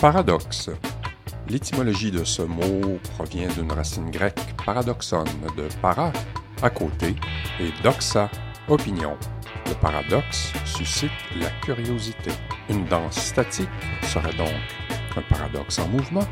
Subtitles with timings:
[0.00, 0.70] Paradoxe.
[1.48, 5.24] L'étymologie de ce mot provient d'une racine grecque paradoxon
[5.56, 6.12] de para,
[6.62, 7.16] à côté,
[7.58, 8.30] et doxa,
[8.68, 9.16] opinion.
[9.66, 12.30] Le paradoxe suscite la curiosité.
[12.68, 13.68] Une danse statique
[14.02, 14.52] serait donc
[15.16, 16.26] un paradoxe en mouvement.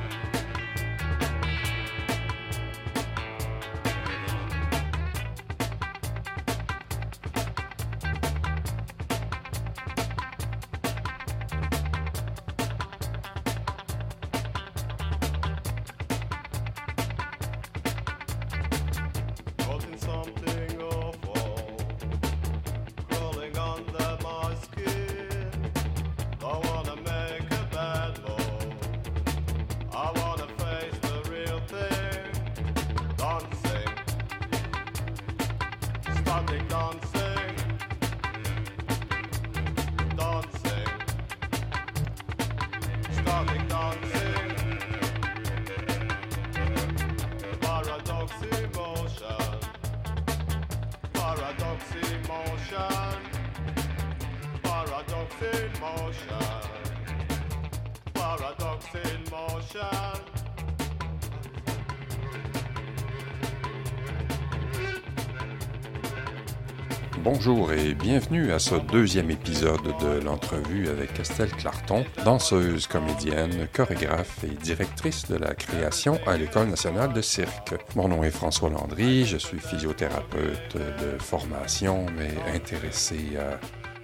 [68.14, 75.28] Bienvenue à ce deuxième épisode de l'entrevue avec Estelle Clarton, danseuse, comédienne, chorégraphe et directrice
[75.28, 77.74] de la création à l'École nationale de cirque.
[77.96, 83.58] Mon nom est François Landry, je suis physiothérapeute de formation, mais intéressé à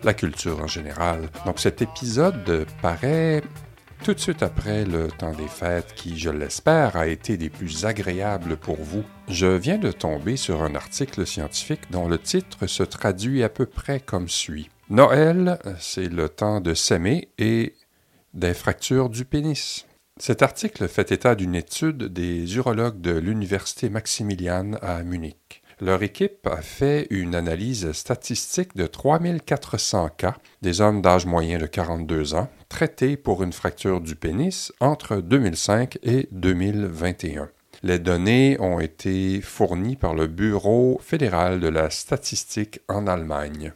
[0.04, 1.28] la culture en général.
[1.46, 3.44] Donc cet épisode paraît
[4.02, 7.84] tout de suite après le temps des fêtes qui, je l'espère, a été des plus
[7.84, 9.04] agréables pour vous.
[9.28, 13.66] Je viens de tomber sur un article scientifique dont le titre se traduit à peu
[13.66, 14.70] près comme suit.
[14.88, 17.74] Noël, c'est le temps de s'aimer et
[18.32, 19.86] des fractures du pénis.
[20.18, 25.59] Cet article fait état d'une étude des urologues de l'Université Maximilian à Munich.
[25.82, 31.64] Leur équipe a fait une analyse statistique de 3400 cas des hommes d'âge moyen de
[31.64, 37.48] 42 ans traités pour une fracture du pénis entre 2005 et 2021.
[37.82, 43.72] Les données ont été fournies par le Bureau fédéral de la statistique en Allemagne.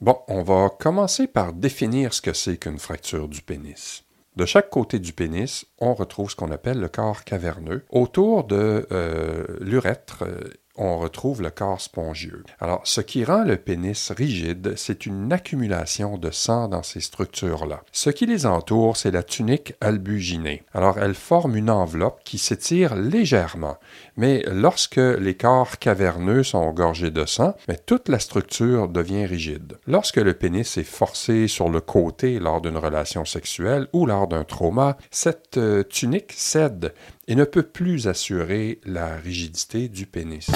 [0.00, 4.04] Bon, on va commencer par définir ce que c'est qu'une fracture du pénis.
[4.36, 7.84] De chaque côté du pénis, on retrouve ce qu'on appelle le corps caverneux.
[7.90, 10.44] Autour de euh, l'urètre, euh,
[10.78, 12.44] on retrouve le corps spongieux.
[12.60, 17.82] Alors, ce qui rend le pénis rigide, c'est une accumulation de sang dans ces structures-là.
[17.92, 20.62] Ce qui les entoure, c'est la tunique albuginée.
[20.72, 23.76] Alors, elle forme une enveloppe qui s'étire légèrement.
[24.18, 27.54] Mais lorsque les corps caverneux sont gorgés de sang,
[27.86, 29.78] toute la structure devient rigide.
[29.86, 34.42] Lorsque le pénis est forcé sur le côté lors d'une relation sexuelle ou lors d'un
[34.42, 36.94] trauma, cette euh, tunique cède
[37.28, 40.50] et ne peut plus assurer la rigidité du pénis.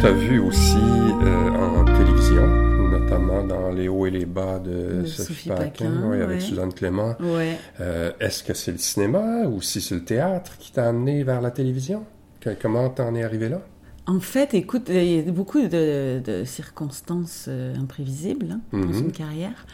[0.00, 2.46] T'a vu aussi euh, en télévision,
[2.88, 6.36] notamment dans Les hauts et les bas de, De Sophie, Sophie Paquin, Paquin, oui, avec
[6.36, 6.40] ouais.
[6.40, 7.14] Suzanne Clément.
[7.20, 7.58] Ouais.
[7.80, 11.42] Euh, Est-ce que c'est le cinéma ou si c'est le théâtre qui t'a amené vers
[11.42, 12.04] la télévision?
[12.40, 13.60] Que- comment t'en es arrivé là?
[14.06, 18.98] En fait, écoute, il y a beaucoup de, de circonstances euh, imprévisibles hein, dans Mhm.
[19.06, 19.66] une carrière.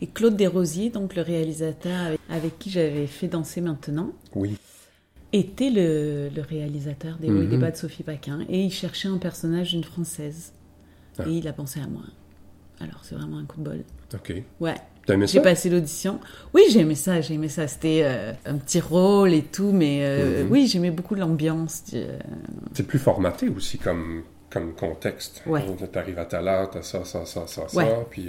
[0.00, 4.56] Et Claude Desrosiers, donc le réalisateur avec, avec qui j'avais fait danser maintenant, Oui.
[5.32, 7.60] Était le, le réalisateur des hauts et des Mhm.
[7.60, 10.52] bas de Sophie Paquin et il cherchait un personnage d'une française.
[11.18, 11.24] Ah.
[11.28, 12.02] Et il a pensé à moi.
[12.80, 13.84] Alors c'est vraiment un coup de bol.
[14.14, 14.32] OK.
[14.60, 14.74] Ouais,
[15.06, 16.20] T'as aimé j'ai passé l'audition.
[16.52, 17.66] Oui, j'ai aimé ça, j'ai aimé ça.
[17.68, 20.50] C'était euh, un petit rôle et tout, mais euh, Mhm.
[20.50, 21.84] oui, j'aimais beaucoup l'ambiance.
[21.94, 22.18] euh,
[22.74, 25.42] C'est plus formaté aussi comme, comme contexte.
[25.46, 25.64] Ouais.
[25.92, 27.84] Tu arrives à telle heure, t'as ça, ça, ça, ça, Ouais.
[27.88, 28.28] ça, puis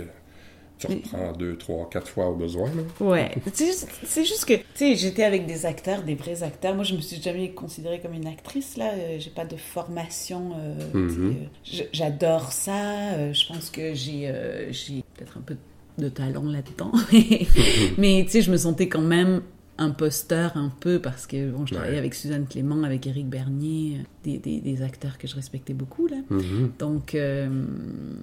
[0.78, 2.70] tu reprends deux, trois, quatre fois au besoin.
[2.70, 3.06] là.
[3.06, 6.76] Ouais, c'est juste, que, tu sais, j'étais avec des acteurs, des vrais acteurs.
[6.76, 8.92] Moi, je me suis jamais considérée comme une actrice, là.
[8.94, 10.52] Euh, J'ai pas de formation.
[10.60, 11.36] euh, Mhm.
[11.74, 13.32] euh, J'adore ça.
[13.34, 15.56] Je pense que j'ai euh, j'ai peut-être un peu
[15.98, 16.92] de talent là-dedans.
[17.98, 19.42] Mais, tu sais, je me sentais quand même
[19.78, 24.38] imposteur un peu parce que, bon, je travaillais avec Suzanne Clément, avec Éric Bernier, des,
[24.38, 26.18] des, des acteurs que je respectais beaucoup, là.
[26.30, 26.72] Mhm.
[26.80, 27.48] Donc, euh,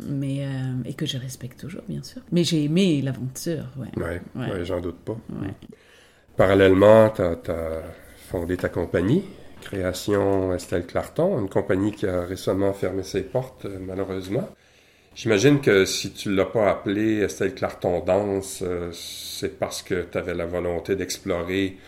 [0.08, 0.48] mais, euh,
[0.84, 2.22] et que je respecte toujours, bien sûr.
[2.32, 3.88] Mais j'ai aimé l'aventure, ouais.
[3.96, 4.50] Ouais, Ouais.
[4.52, 5.16] ouais, j'en doute pas.
[6.36, 7.82] Parallèlement, tu as,
[8.28, 9.22] fondé ta compagnie,
[9.60, 14.48] Création Estelle Clarton, une compagnie qui a récemment fermé ses portes, euh, malheureusement.
[15.14, 20.18] J'imagine que si tu l'as pas appelée Estelle Clarton Danse, euh, c'est parce que tu
[20.18, 21.78] avais la volonté d'explorer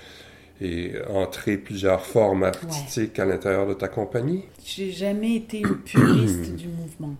[0.60, 4.44] et entrer plusieurs formes artistiques à l'intérieur de ta compagnie?
[4.64, 7.14] J'ai jamais été une puriste du mouvement.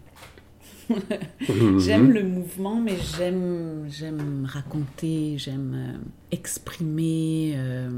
[0.89, 1.81] Mhm.
[1.81, 5.99] J'aime le mouvement, mais j'aime j'aime raconter, j'aime euh,
[6.31, 7.55] exprimer.
[7.57, 7.91] euh,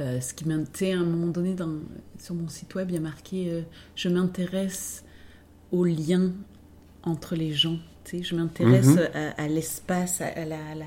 [0.00, 1.68] euh, ce qui m'intéresse, à un moment donné, dans,
[2.18, 3.60] sur mon site web, il y a marqué euh,
[3.94, 5.04] Je m'intéresse
[5.70, 6.32] aux liens
[7.02, 7.78] entre les gens.
[8.04, 9.08] Tu sais, je m'intéresse Mhm.
[9.14, 10.84] à, à l'espace, à, à la, à la-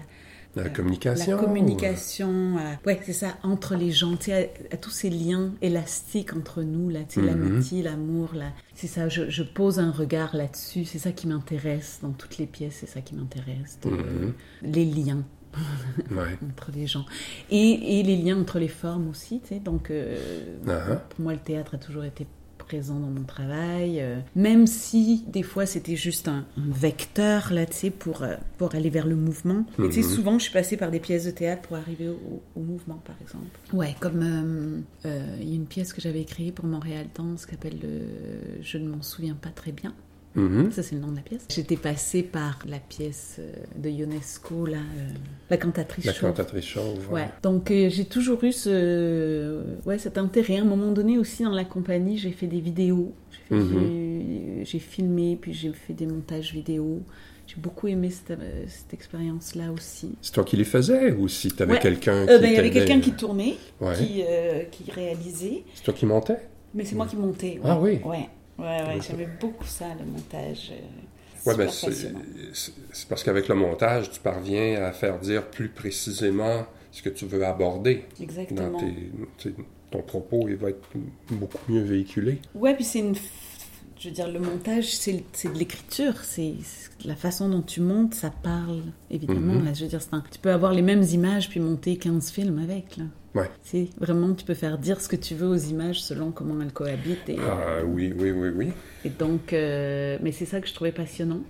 [0.55, 2.57] La la communication.
[2.57, 6.33] à- ouais, c'est ça, entre les gens, tu sais, à, à tous ces liens élastiques
[6.35, 7.27] entre nous, là, tu sais, Mhm.
[7.27, 8.51] l'amitié, l'amour, là.
[8.75, 12.45] C'est ça, je, je pose un regard là-dessus, c'est ça qui m'intéresse dans toutes les
[12.45, 14.33] pièces, c'est ça qui m'intéresse, Mhm.
[14.61, 15.23] les liens
[16.11, 16.37] Ouais.
[16.51, 17.05] entre les gens.
[17.49, 20.15] Et, et les liens entre les formes aussi, tu sais, donc euh,
[20.67, 20.95] Ah.
[21.09, 22.27] pour moi le théâtre a toujours été
[22.63, 27.65] présent dans mon travail, euh, même si des fois c'était juste un, un vecteur là,
[27.65, 29.65] tu sais, pour, euh, pour aller vers le mouvement.
[29.79, 30.15] Et tu sais, Mhm.
[30.15, 33.15] souvent je suis passée par des pièces de théâtre pour arriver au, au mouvement, par
[33.21, 33.45] exemple.
[33.73, 37.45] Ouais, comme euh, euh, il y a une pièce que j'avais créée pour Montréal Danse
[37.45, 37.79] qui s'appelle
[38.61, 39.93] Je ne m'en souviens pas très bien.
[40.35, 40.71] Mhm.
[40.71, 41.45] Ça, c'est le nom de la pièce.
[41.49, 45.09] J'étais passée par la pièce euh, de Ionesco, là, euh,
[45.51, 46.29] la cantatrice La chauve.
[46.31, 47.11] cantatrice chauve.
[47.11, 47.27] Ouais.
[47.43, 50.57] Donc euh, j'ai toujours eu ce, ouais, cet intérêt.
[50.57, 53.13] À un moment donné aussi dans la compagnie, j'ai fait des vidéos.
[53.51, 54.63] J'ai Mhm.
[54.79, 57.01] filmé, puis j'ai fait des montages vidéo.
[57.45, 60.15] J'ai beaucoup aimé cette, cette expérience-là aussi.
[60.21, 61.79] C'est toi qui les faisais ou si tu avais Ouais.
[61.79, 63.93] quelqu'un Euh, qui ben, il y avait quelqu'un qui tournait, Ouais.
[63.95, 64.23] qui,
[64.83, 66.37] qui réalisait, C'est toi qui montais?
[66.73, 67.59] mais c'est moi qui montais.
[67.59, 67.69] ouais.
[67.69, 67.99] Ah oui.
[68.05, 68.29] Ouais,
[68.59, 68.99] ouais, ouais.
[69.07, 70.71] J'aimais beaucoup ça, le montage.
[70.71, 70.75] euh,
[71.45, 76.65] Ouais, super ben, c'est parce qu'avec le montage, tu parviens à faire dire plus précisément
[76.91, 78.79] ce que tu veux aborder dans Exactement.
[78.79, 79.53] tes, sais,
[79.91, 80.47] ton propos.
[80.47, 80.87] Il va être
[81.31, 82.39] beaucoup mieux véhiculé.
[82.55, 83.15] Ouais, puis c'est une.
[83.99, 86.17] Je veux dire, le montage, c'est de l'écriture.
[86.23, 86.53] C'est
[87.05, 89.53] la façon dont tu montes, ça parle, évidemment.
[89.55, 89.65] Mhm.
[89.65, 92.59] Là, je veux dire, un- tu peux avoir les mêmes images puis monter 15 films
[92.59, 92.95] avec.
[92.97, 93.03] Là.
[93.35, 93.49] Ouais.
[93.63, 96.71] C'est vraiment, tu peux faire dire ce que tu veux aux images selon comment elles
[96.73, 97.29] cohabitent.
[97.29, 98.69] Et, Ah, oui, oui, oui, oui.
[99.05, 101.41] et donc, euh, mais c'est ça que je trouvais passionnant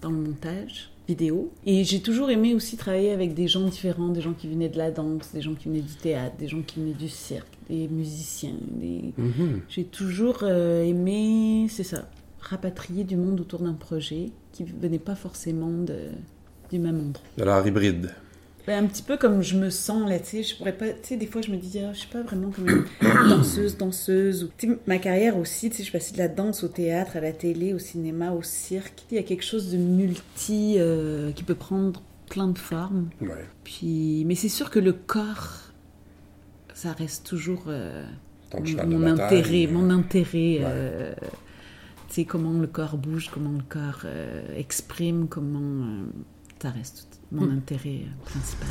[0.00, 1.52] dans le montage vidéo.
[1.66, 4.78] Et j'ai toujours aimé aussi travailler avec des gens différents, des gens qui venaient de
[4.78, 7.88] la danse, des gens qui venaient du théâtre, des gens qui venaient du cirque, des
[7.88, 9.12] musiciens, des...
[9.18, 9.60] Mhm.
[9.68, 12.08] J'ai toujours euh, aimé, c'est ça,
[12.40, 15.96] rapatrier du monde autour d'un projet qui venait pas forcément de,
[16.70, 17.22] du même endroit.
[17.36, 18.10] De l'art hybride.
[18.66, 20.98] Ben, un petit peu comme je me sens là, tu sais, je pourrais pas, tu
[21.02, 22.84] sais, des fois je me dis, ah, je suis pas vraiment comme une
[23.28, 24.48] danseuse, danseuse, ou,
[24.86, 27.32] ma carrière aussi, tu sais, je suis passée de la danse au théâtre, à la
[27.32, 31.54] télé, au cinéma, au cirque, il y a quelque chose de multi, euh, qui peut
[31.54, 33.44] prendre plein de formes, Ouais.
[33.64, 35.58] puis, mais c'est sûr que le corps,
[36.72, 38.02] ça reste toujours euh,
[38.86, 40.62] mon, intérêt, mon intérêt, Ouais.
[40.64, 41.14] euh,
[42.08, 44.06] tu sais, comment le corps bouge, comment le corps
[44.56, 46.06] exprime, comment,
[46.62, 48.68] ça reste mon intérêt euh, principal.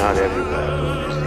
[0.00, 1.20] Not everybody the.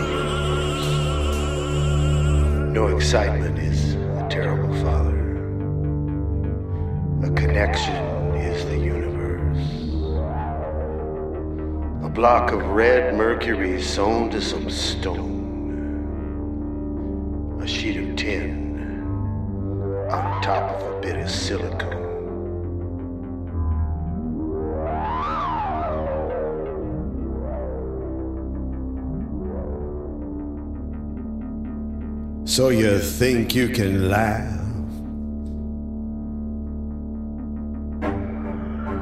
[2.74, 5.36] No excitement is a terrible father.
[7.22, 8.04] A connection
[8.34, 9.68] is the universe.
[12.04, 15.33] A block of red mercury sewn to some stone.
[32.54, 34.60] So you think you can laugh?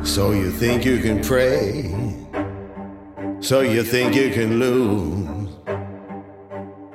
[0.07, 1.91] So you think you can pray?
[3.41, 5.49] So you think you can lose?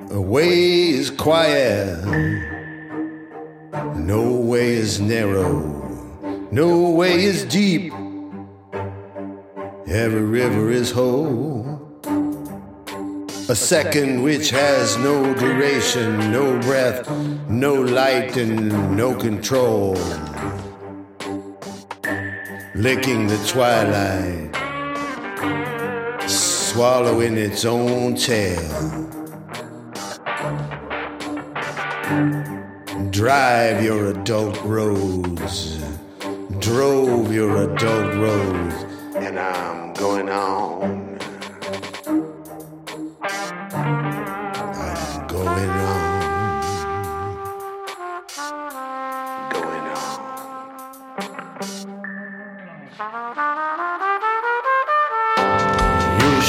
[0.09, 2.03] A way is quiet,
[3.95, 5.51] no way is narrow,
[6.49, 7.93] no way is deep.
[9.85, 11.76] Every river is whole.
[13.49, 17.09] A second which has no duration, no breath,
[17.47, 19.93] no light, and no control.
[22.75, 24.53] Licking the twilight,
[26.29, 28.59] swallowing its own tail.
[33.11, 35.81] Drive your adult roads,
[36.59, 38.75] drove your adult roads,
[39.15, 40.66] and I'm going on.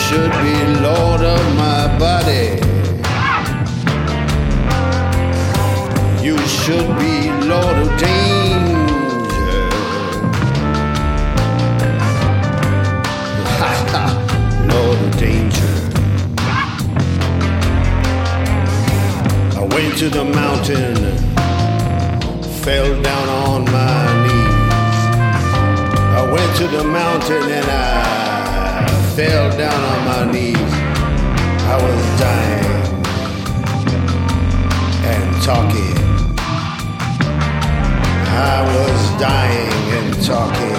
[0.08, 2.56] Should be Lord of my body.
[6.24, 8.88] You should be Lord of danger.
[14.72, 15.72] Lord of danger.
[19.60, 20.96] I went to the mountain,
[22.64, 24.98] fell down on my knees.
[26.16, 28.37] I went to the mountain and I
[29.18, 30.54] fell down on my knees.
[30.54, 32.74] I was dying
[35.12, 35.98] and talking.
[38.28, 40.78] I was dying and talking.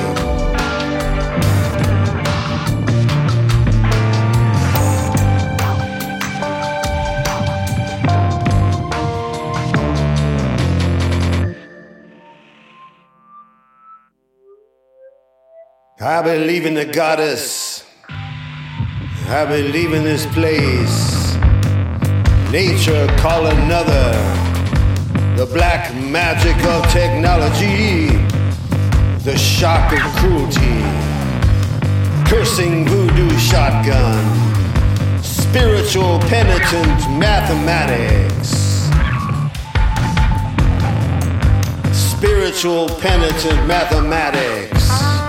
[15.99, 17.78] I believe in the goddess.
[19.31, 21.35] I believe leaving this place.
[22.51, 24.11] Nature call another.
[25.37, 28.07] The black magic of technology.
[29.23, 30.81] The shock of cruelty.
[32.27, 34.25] Cursing voodoo shotgun.
[35.21, 38.49] Spiritual penitent mathematics.
[41.93, 45.28] Spiritual penitent mathematics.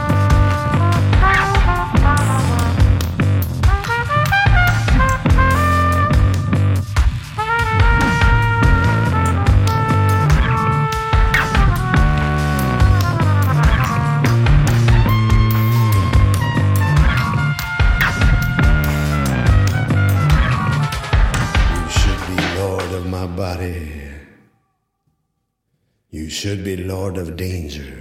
[26.30, 27.92] Should be Lord of danger.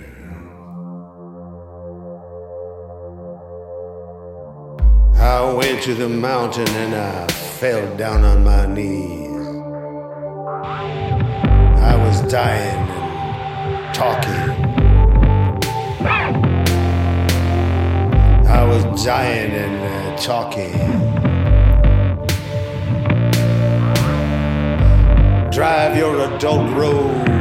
[5.16, 9.48] I went to the mountain and I fell down on my knees.
[11.92, 14.50] I was dying and talking.
[18.48, 20.78] I was dying and uh, talking.
[25.52, 27.39] Drive your adult roads.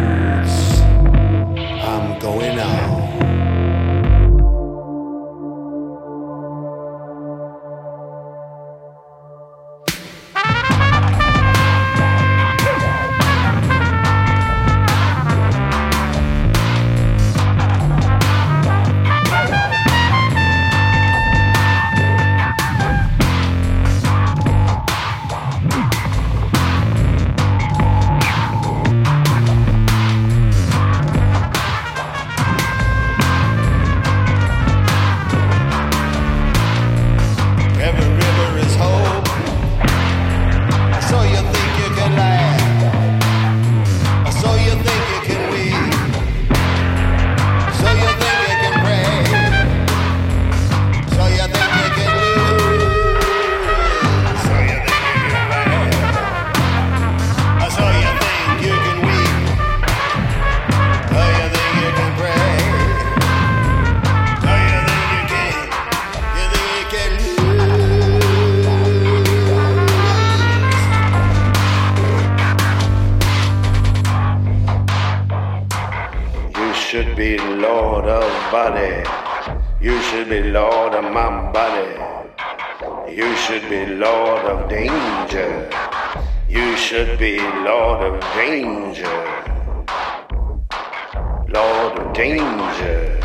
[78.59, 78.94] Body.
[79.81, 81.90] You should be Lord of my body.
[83.18, 85.51] You should be Lord of danger.
[86.57, 87.35] You should be
[87.71, 89.18] Lord of danger.
[91.57, 93.21] Lord of danger.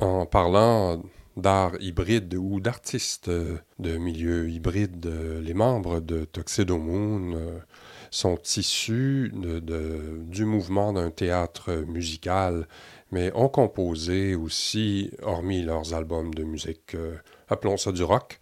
[0.00, 1.02] En parlant
[1.36, 3.30] d'art hybride ou d'artistes
[3.78, 7.58] de milieux hybrides, euh, les membres de Tuxedo Moon euh,
[8.10, 12.66] sont issus de- de- du mouvement d'un théâtre musical,
[13.16, 17.16] mais ont composé aussi, hormis leurs albums de musique, euh,
[17.48, 18.38] appelons ça du rock,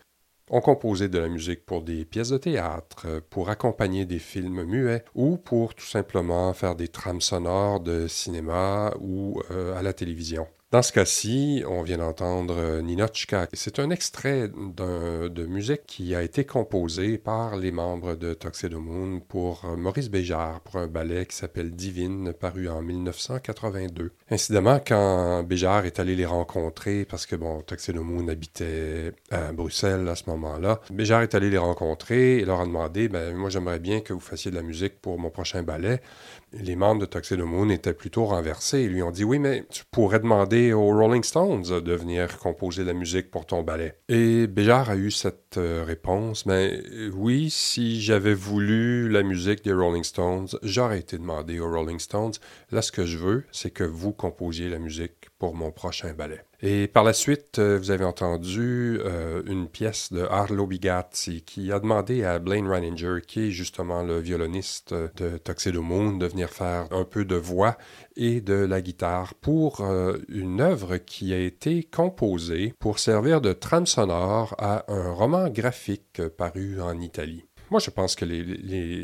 [0.51, 4.65] ont composé de la musique pour des pièces de théâtre, euh, pour accompagner des films
[4.65, 9.93] muets ou pour tout simplement faire des trames sonores de cinéma ou euh, à la
[9.93, 10.49] télévision.
[10.75, 13.47] Dans ce cas-ci, on vient d'entendre euh, Ninochka.
[13.53, 19.21] C'est un extrait de musique qui a été composé par les membres de Tuxedo Moon
[19.21, 24.11] pour euh, Maurice Béjart pour un ballet qui s'appelle Divine, paru en 1982.
[24.33, 30.09] Incidemment, quand Béjart est allé les rencontrer, parce que bon, Tuxedo Moon habitait à Bruxelles
[30.09, 33.79] à ce moment-là, Béjart est allé les rencontrer et leur a demandé, ben moi j'aimerais
[33.79, 36.01] bien que vous fassiez de la musique pour mon prochain ballet.
[36.61, 38.83] Les membres de Tuxedo Moon étaient plutôt renversés.
[38.83, 42.85] Ils lui ont dit Oui, mais tu pourrais demander aux Rolling Stones de venir composer
[42.85, 43.99] la musique pour ton ballet.
[44.09, 49.65] Et Béjart a eu cette euh, réponse Mais euh, oui, si j'avais voulu la musique
[49.65, 52.35] des Rolling Stones, j'aurais été demandé aux Rolling Stones.
[52.71, 56.41] Là, ce que je veux, c'est que vous composiez la musique mon prochain ballet.
[56.63, 61.71] Et par la suite, euh, vous avez entendu euh, une pièce de Arlo Bigatti qui
[61.71, 66.49] a demandé à Blaine Reininger, qui est justement le violoniste de Tuxedo Moon, de venir
[66.49, 67.77] faire un peu de voix
[68.17, 73.53] et de la guitare pour euh, une œuvre qui a été composée pour servir de
[73.53, 77.45] trame sonore à un roman graphique paru en Italie.
[77.71, 78.25] Moi, je pense que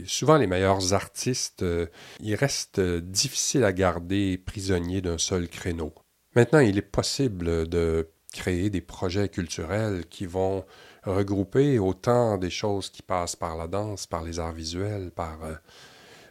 [0.07, 1.87] souvent les meilleurs artistes, euh,
[2.21, 5.93] ils restent difficiles à garder prisonniers d'un seul créneau.
[6.37, 10.65] Maintenant, il est possible de créer des projets culturels qui vont
[11.05, 15.55] regrouper autant des choses qui passent par la danse, par les arts visuels, par, euh,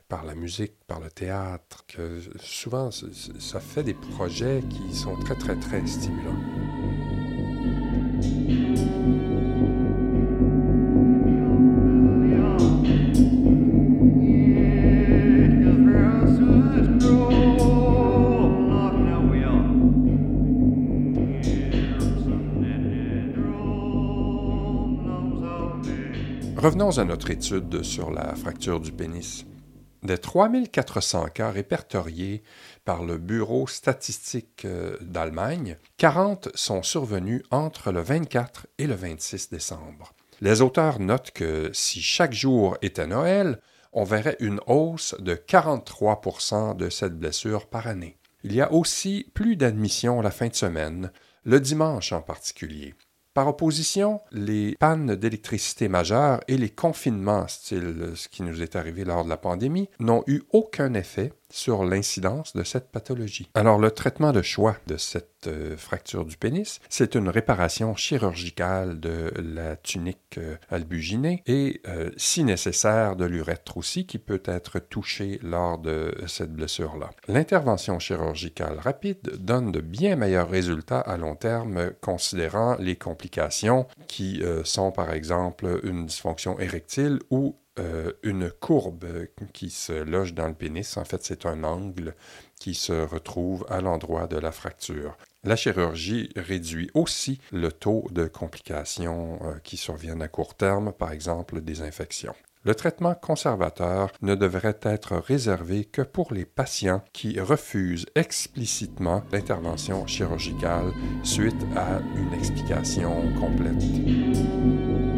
[0.07, 1.83] par la musique, par le théâtre,
[2.39, 6.78] souvent ça fait des projets qui sont très, très, très stimulants.
[26.61, 29.45] Revenons à notre étude sur la fracture du pénis.
[30.03, 32.43] Des 3400 cas répertoriés
[32.83, 39.51] par le Bureau statistique euh, d'Allemagne, 40 sont survenus entre le 24 et le 26
[39.51, 40.11] décembre.
[40.41, 43.61] Les auteurs notent que si chaque jour était Noël,
[43.93, 48.17] on verrait une hausse de 43 de cette blessure par année.
[48.43, 51.13] Il y a aussi plus d'admissions la fin de semaine,
[51.45, 52.95] le dimanche en particulier.
[53.33, 59.05] Par opposition, les pannes d'électricité majeures et les confinements, style ce qui nous est arrivé
[59.05, 63.49] lors de la pandémie, n'ont eu aucun effet sur l'incidence de cette pathologie.
[63.53, 68.99] Alors le traitement de choix de cette euh, fracture du pénis, c'est une réparation chirurgicale
[68.99, 74.79] de la tunique euh, albuginée et, euh, si nécessaire, de l'urètre aussi qui peut être
[74.79, 77.09] touché lors de cette blessure-là.
[77.27, 84.43] L'intervention chirurgicale rapide donne de bien meilleurs résultats à long terme considérant les complications qui
[84.63, 89.05] sont par exemple une dysfonction érectile ou euh, une courbe
[89.53, 90.97] qui se loge dans le pénis.
[90.97, 92.13] En fait, c'est un angle
[92.59, 95.17] qui se retrouve à l'endroit de la fracture.
[95.43, 101.13] La chirurgie réduit aussi le taux de complications euh, qui surviennent à court terme, par
[101.13, 102.35] exemple des infections.
[102.65, 110.05] Le traitement conservateur ne devrait être réservé que pour les patients qui refusent explicitement l'intervention
[110.05, 110.91] chirurgicale
[111.23, 115.08] suite à une explication complète.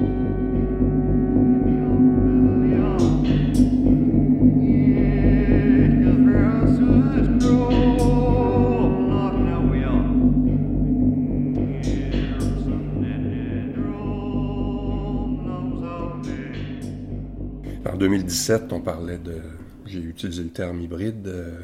[18.01, 19.37] 2017, on parlait de.
[19.85, 21.27] J'ai utilisé le terme hybride.
[21.27, 21.61] euh,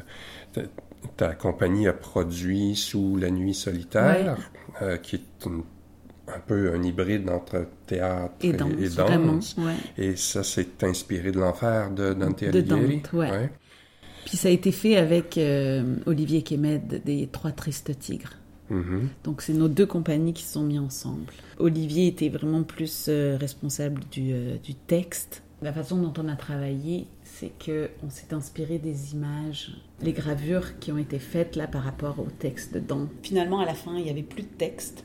[1.16, 4.50] ta, compagnie a produit Sous la nuit solitaire,
[4.82, 5.62] euh, qui est une-
[6.26, 9.38] un peu un hybride entre théâtre Et danse, vraiment.
[9.58, 9.74] Ouais.
[9.96, 12.96] Et ça, c'est inspiré de l'enfer de Dante De Alighieri.
[12.96, 13.50] Dante, ouais.
[14.26, 18.34] Puis ça a été fait avec euh, Olivier Kemed des Trois Tristes Tigres.
[18.68, 19.08] Mhm.
[19.24, 21.32] Donc c'est nos deux compagnies qui se sont mis ensemble.
[21.58, 27.06] Olivier était vraiment plus euh, responsable du, du texte La façon dont on a travaillé,
[27.24, 31.82] c'est que on s'est inspiré des images, les gravures qui ont été faites là par
[31.82, 33.08] rapport au texte dedans.
[33.22, 35.04] Finalement, à la fin, il n'y avait plus de texte.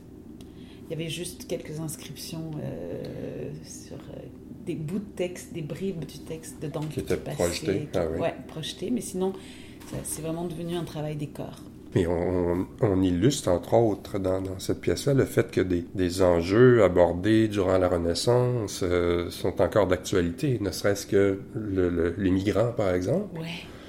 [0.85, 4.19] Il y avait juste quelques inscriptions euh, sur euh,
[4.65, 8.19] des bouts de texte, des bribes du texte dedans Qui étaient projetées, ah oui.
[8.19, 8.91] Ouais, projetées.
[8.91, 9.33] Mais sinon,
[10.03, 11.61] c'est vraiment devenu un travail décor.
[11.95, 16.21] Mais on, on illustre, entre autres, dans, dans cette pièce-là, le fait que des, des
[16.23, 22.31] enjeux abordés durant la Renaissance euh, sont encore d'actualité, ne serait-ce que le- le- les
[22.31, 23.39] migrants, par exemple.
[23.39, 23.47] Ouais.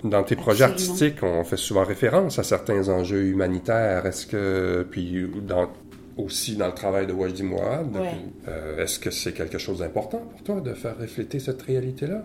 [0.09, 4.05] Dans tes projets artistiques, on fait souvent référence à certains enjeux humanitaires.
[4.05, 5.71] Est-ce que, puis dans,
[6.19, 8.11] aussi dans le travail de Wajdi Mouad, Ouais.
[8.49, 12.23] euh, est-ce que c'est quelque chose d'important pour toi de faire refléter cette réalité-là?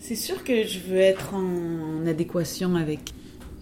[0.00, 2.98] C'est sûr que je veux être en adéquation avec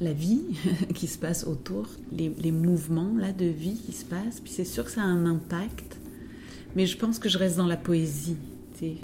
[0.00, 0.42] la vie
[0.94, 4.40] qui se passe autour, les, les mouvements là de vie qui se passent.
[4.40, 5.96] Puis c'est sûr que ça a un impact,
[6.76, 8.37] mais je pense que je reste dans la poésie.
[8.74, 8.94] tu sais.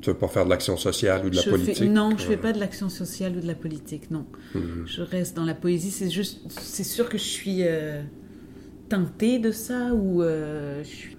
[0.00, 1.76] Tu veux pas faire de l'action sociale ou de la Je politique?
[1.78, 4.26] fais- non, je fais pas de l'action sociale ou de la politique, non.
[4.54, 4.84] Mhm.
[4.86, 5.90] Je reste dans la poésie.
[5.90, 8.00] C'est juste, c'est sûr que je suis euh,
[8.88, 11.16] teintée de ça ou euh, je suis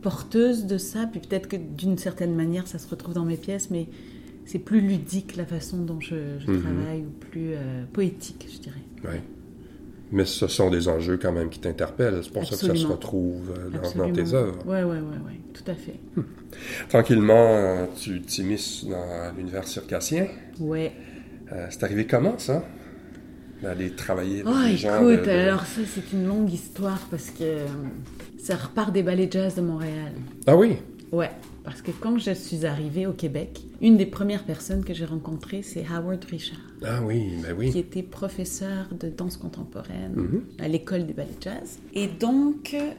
[0.00, 1.06] porteuse de ça.
[1.10, 3.88] Puis peut-être que d'une certaine manière, ça se retrouve dans mes pièces, mais
[4.46, 6.62] c'est plus ludique la façon dont je, je Mhm.
[6.62, 8.82] travaille ou plus euh, poétique, je dirais.
[9.04, 9.22] Ouais.
[10.12, 12.20] Mais ce sont des enjeux quand même qui t'interpellent.
[12.22, 14.64] C'est pour ça que ça se retrouve euh, dans, tes œuvres.
[14.66, 15.98] Ouais, ouais, ouais, ouais, tout à fait.
[16.88, 20.26] Tranquillement, euh, tu t'immisces dans l'univers circassien.
[20.60, 20.92] Ouais.
[21.52, 22.64] Euh, c'est arrivé comment, ça?
[23.62, 27.56] D'aller travailler avec Oh, de- écoute, de- alors ça, c'est une longue histoire parce que
[28.38, 30.12] ça repart des ballets jazz de Montréal.
[30.46, 30.76] Ah oui?
[31.12, 31.30] Ouais,
[31.64, 35.62] parce que quand je suis arrivée au Québec, une des premières personnes que j'ai rencontrées,
[35.62, 37.78] c'est Howard Richard, Ah oui, ben qui oui.
[37.78, 40.42] était professeur de danse contemporaine Mhm.
[40.58, 41.78] à l'école des ballets jazz.
[41.94, 42.90] Et donc, euh,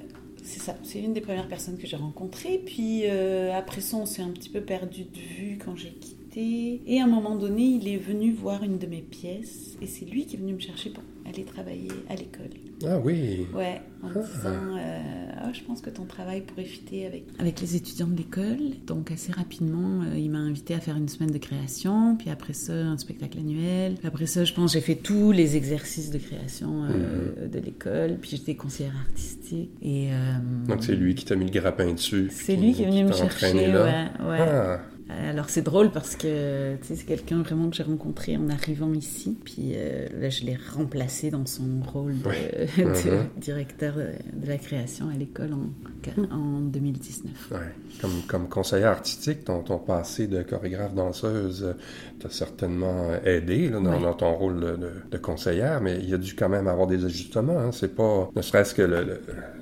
[0.44, 2.62] c'est ça, c'est une des premières personnes que j'ai rencontrées.
[2.66, 6.82] Puis euh, après ça, on s'est un petit peu perdu de vue quand j'ai quitté.
[6.88, 10.06] Et à un moment donné, il est venu voir une de mes pièces et c'est
[10.06, 11.04] lui qui est venu me chercher pour
[11.36, 12.50] aller travailler à l'école.
[12.86, 13.46] Ah oui.
[13.54, 15.00] Ouais, en disant, euh,
[15.38, 18.58] Ah, je pense que ton travail pourrait fitter avec, avec les étudiants de l'école.
[18.88, 22.54] Donc assez rapidement, euh, il m'a invité à faire une semaine de création, puis après
[22.54, 23.96] ça, un spectacle annuel.
[23.96, 28.18] Puis après ça, je pense, j'ai fait tous les exercices de création euh, de l'école,
[28.20, 29.70] puis j'étais conseillère artistique.
[29.82, 30.34] Et, euh,
[30.68, 32.30] Donc c'est lui qui t'a mis le grappin dessus.
[32.32, 34.12] c'est lui qui est venu me chercher, entraîné ouais, là.
[34.28, 34.38] ouais.
[34.40, 39.38] Ah, Alors c'est drôle parce que c'est quelqu'un vraiment que j'ai rencontré en arrivant ici.
[39.46, 42.68] Puis euh, là, je l'ai remplacé dans son rôle de, Ouais.
[42.78, 43.28] de Mhm.
[43.38, 47.52] directeur euh, de la création à l'école en, en 2019.
[47.52, 47.58] ouais.
[48.02, 51.76] Comme, comme conseillère artistique, ton, ton passé de chorégraphe danseuse
[52.20, 54.02] t'a certainement aidé là, dans, Ouais.
[54.02, 56.88] dans ton rôle de, de- de conseillère, mais il y a dû quand même avoir
[56.88, 57.60] des ajustements.
[57.60, 57.72] hein.
[57.72, 59.22] C'est pas, ne serait-ce que le- le-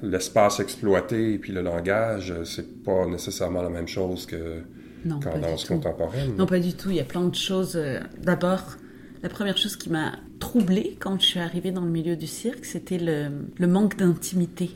[0.10, 4.62] l'espace exploité et puis le langage, c'est pas nécessairement la même chose que
[5.06, 5.74] Non, pas du danse tout.
[5.74, 6.36] contemporaine.
[6.38, 6.90] Non, pas du tout.
[6.90, 7.74] Il y a plein de choses.
[7.76, 8.78] euh, D'abord,
[9.22, 12.66] la première chose qui m'a troublée quand je suis arrivée dans le milieu du cirque,
[12.66, 14.72] c'était le, le manque d'intimité.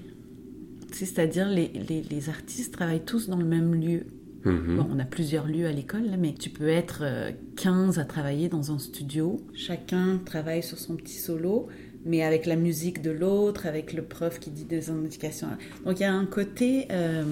[0.91, 4.03] C'est-à-dire, les, les, les artistes travaillent tous dans le même lieu.
[4.45, 4.77] Mhm.
[4.77, 8.47] Bon, on a plusieurs lieux à l'école, mais tu peux être euh, 15 à travailler
[8.49, 9.41] dans un studio.
[9.53, 11.67] Chacun travaille sur son petit solo,
[12.05, 15.47] mais avec la musique de l'autre, avec le prof qui dit des indications.
[15.85, 16.87] Donc il y a un côté...
[16.91, 17.23] euh,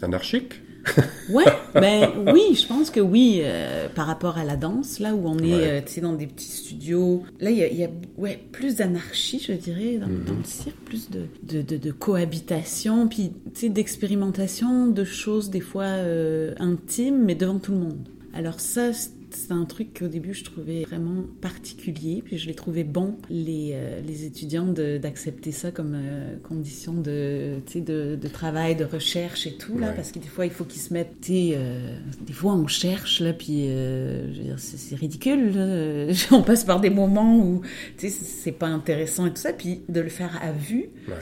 [0.00, 0.60] Anarchique?
[1.30, 5.28] Ouais, ben oui, je pense que oui, euh, par rapport à la danse, là où
[5.28, 5.68] on est Ouais.
[5.68, 8.40] euh, tu sais, dans des petits studios, là il y a, il y a, ouais,
[8.50, 10.24] plus d'anarchie, je dirais, dans, Mhm.
[10.24, 15.50] dans le cirque, plus de, de, de- de cohabitation, puis tu sais, d'expérimentation, de choses
[15.50, 18.08] des fois euh, intimes, mais devant tout le monde.
[18.32, 22.54] Alors ça, c'est c'est un truc qu'au début je trouvais vraiment particulier, puis je l'ai
[22.54, 28.76] trouvé bon, les, euh, les étudiants, d'accepter ça comme euh, condition de, de, de travail,
[28.76, 29.94] de recherche et tout, là, Ouais.
[29.96, 33.32] parce que des fois il faut qu'ils se mettent, euh, des fois on cherche, là,
[33.32, 36.12] puis euh, c'est ridicule, là.
[36.36, 37.62] on passe par des moments où,
[37.96, 41.14] c'est pas intéressant et tout ça, puis de le faire à vue, Ouais.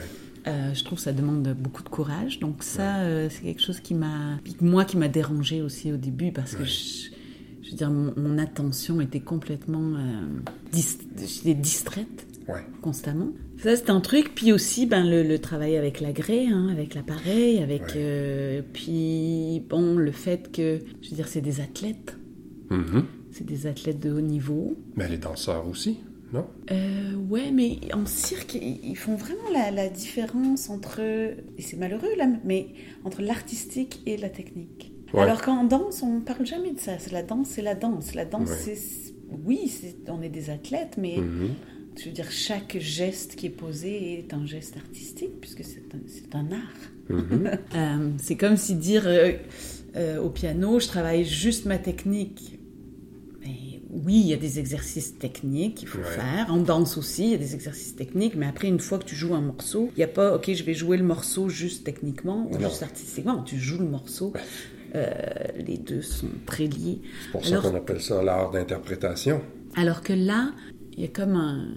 [0.47, 2.39] euh, je trouve que ça demande beaucoup de courage.
[2.39, 6.31] Donc ça, euh, c'est quelque chose qui m'a, moi qui m'a dérangé aussi au début
[6.31, 7.09] parce que je,
[7.67, 10.21] je veux dire, mon, mon attention était complètement, euh,
[10.71, 12.61] dis- distraite Ouais.
[12.81, 13.27] constamment.
[13.61, 14.31] Ça, c'est un truc.
[14.33, 17.81] Puis aussi, ben, le, le travail avec la grée, hein, avec l'appareil, avec...
[17.81, 17.91] Ouais.
[17.97, 22.15] euh, puis, bon, le fait que, je veux dire, c'est des athlètes.
[22.69, 23.03] Mhm.
[23.31, 24.77] C'est des athlètes de haut niveau.
[24.95, 25.97] Mais les danseurs aussi,
[26.31, 26.45] non?
[26.71, 31.75] Euh, ouais, mais en cirque, ils ils font vraiment la, la différence entre, et c'est
[31.77, 32.67] malheureux là, mais
[33.03, 34.93] entre l'artistique et la technique.
[35.13, 35.21] Ouais.
[35.21, 36.93] Alors qu'en danse, on parle jamais de ça.
[37.11, 38.13] La danse, c'est la danse.
[38.13, 38.75] La danse, Ouais.
[38.75, 39.13] c'est,
[39.45, 39.71] oui,
[40.07, 41.15] on est des athlètes, mais
[41.97, 46.51] je veux dire, chaque geste qui est posé est un geste artistique, puisque c'est un,
[46.51, 46.89] art.
[47.09, 47.51] Mhm.
[47.75, 49.31] Euh, c'est comme si dire, euh,
[49.95, 52.59] euh, au piano, je travaille juste ma technique.
[53.41, 56.03] Mais oui, il y a des exercices techniques qu'il faut Ouais.
[56.03, 56.47] faire.
[56.51, 58.35] En danse aussi, il y a des exercices techniques.
[58.35, 60.63] Mais après, une fois que tu joues un morceau, il n'y a pas, OK, je
[60.63, 62.67] vais jouer le morceau juste techniquement ou Non.
[62.69, 63.41] juste artistiquement.
[63.43, 64.33] Tu joues le morceau.
[64.95, 65.13] Euh,
[65.57, 67.01] les deux sont très liés.
[67.25, 69.41] C'est pour ça qu'on appelle ça l'art d'interprétation.
[69.75, 70.51] Alors que là,
[70.93, 71.67] il y a comme un-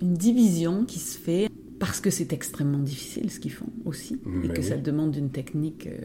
[0.00, 1.47] une division qui se fait
[1.78, 4.62] parce que c'est extrêmement difficile ce qu'ils font aussi et que oui.
[4.64, 5.98] ça demande une technique euh,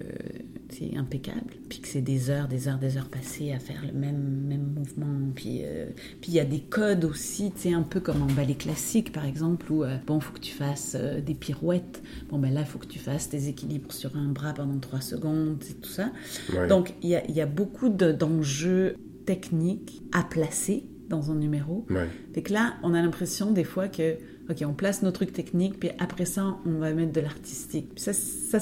[0.69, 3.91] c'est impeccable puis que c'est des heures des heures des heures passées à faire le
[3.97, 5.87] même même mouvement puis euh,
[6.21, 9.11] puis il y a des codes aussi tu sais un peu comme en ballet classique
[9.11, 12.61] par exemple où euh, bon faut que tu fasses euh, des pirouettes bon ben là
[12.61, 15.89] il faut que tu fasses des équilibres sur un bras pendant trois secondes et tout
[15.89, 16.11] ça
[16.57, 16.67] Ouais.
[16.67, 21.35] donc il y a, il y a beaucoup de- d'enjeux techniques à placer dans un
[21.35, 22.07] numéro Ouais.
[22.33, 24.17] fait que là, on a l'impression des fois que,
[24.49, 27.87] ok, on place nos trucs techniques, puis après ça, on va mettre de l'artistique.
[27.97, 28.59] Ça, ça,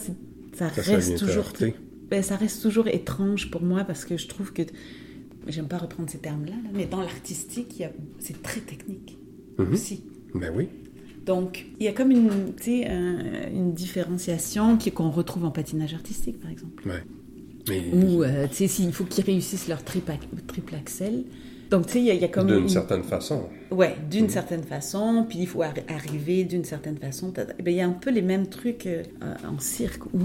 [0.54, 1.52] ça reste toujours,
[2.10, 4.64] ben, ça reste toujours étrange pour moi parce que je trouve que,
[5.48, 9.18] j'aime pas reprendre ces termes-là, là, mais dans l'artistique, a- c'est très technique
[9.58, 9.74] Mhm.
[9.74, 10.04] aussi.
[10.36, 10.68] Ben oui.
[11.26, 16.40] Donc, il y a comme une, un- une différenciation qui- qu'on retrouve en patinage artistique,
[16.40, 16.88] par exemple.
[16.88, 17.04] Ouais.
[17.70, 20.14] Mais Ou, euh, tu sais, s'il faut qu'ils réussissent leur triple,
[20.48, 21.26] triple axel.
[21.72, 23.46] Donc, tu sais, il y, a- il y a comme d'une une- certaine façon.
[23.72, 27.34] Ouais, d'une certaine façon, puis il faut arri- arriver d'une certaine façon.
[27.58, 29.04] Eh ben, Il y a un peu les mêmes trucs euh,
[29.48, 30.20] en cirque où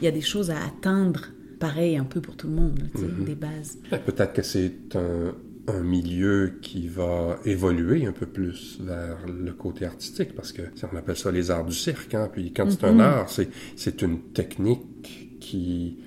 [0.00, 1.26] il y a des choses à atteindre,
[1.58, 3.78] pareil un peu pour tout le monde, sais, des bases.
[3.90, 5.34] Ben, Peut-être que c'est un,
[5.66, 10.62] un milieu qui va évoluer un peu plus vers le côté artistique, parce que
[10.92, 12.14] on appelle ça les arts du cirque.
[12.14, 12.28] Hein?
[12.32, 15.98] Puis quand c'est un art, c'est, c'est une technique qui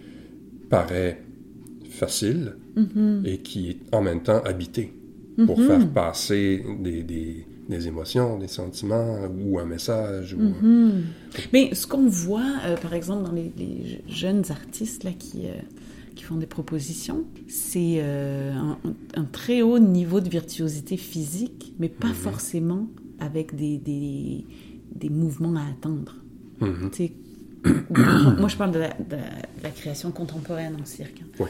[0.70, 1.22] paraît
[1.96, 2.56] facile
[3.26, 4.94] et qui est en même temps habitée
[5.46, 10.34] pour faire passer des, des, des émotions, des sentiments ou un message.
[10.34, 10.54] Ou...
[11.52, 15.54] Mais ce qu'on voit, euh, par exemple, dans les, les jeunes artistes là, qui, euh,
[16.16, 18.78] qui font des propositions, c'est euh, un,
[19.16, 22.88] un très haut niveau de virtuosité physique, mais pas forcément
[23.20, 24.46] avec des, des,
[24.94, 26.16] des mouvements à atteindre.
[26.62, 26.92] Mhm.
[28.40, 31.22] Moi, je parle de la, de création contemporaine en cirque.
[31.40, 31.48] Ouais.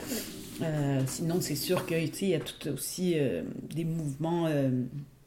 [0.62, 4.48] Euh, sinon, c'est sûr que tu sais, il y a tout aussi euh, des mouvements,
[4.48, 4.70] euh,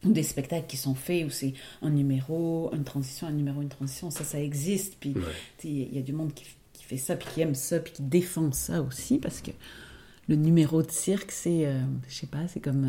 [0.04, 3.68] ou des spectacles qui sont faits où c'est un numéro, une transition, un numéro, une
[3.68, 4.10] transition.
[4.10, 4.96] Ça, ça existe.
[4.98, 5.22] Puis Ouais.
[5.64, 8.02] il y a du monde qui, qui fait ça, puis qui aime ça, puis qui
[8.02, 9.50] défend ça aussi, parce que
[10.28, 12.88] le numéro de cirque, c'est, euh, je sais pas, c'est comme.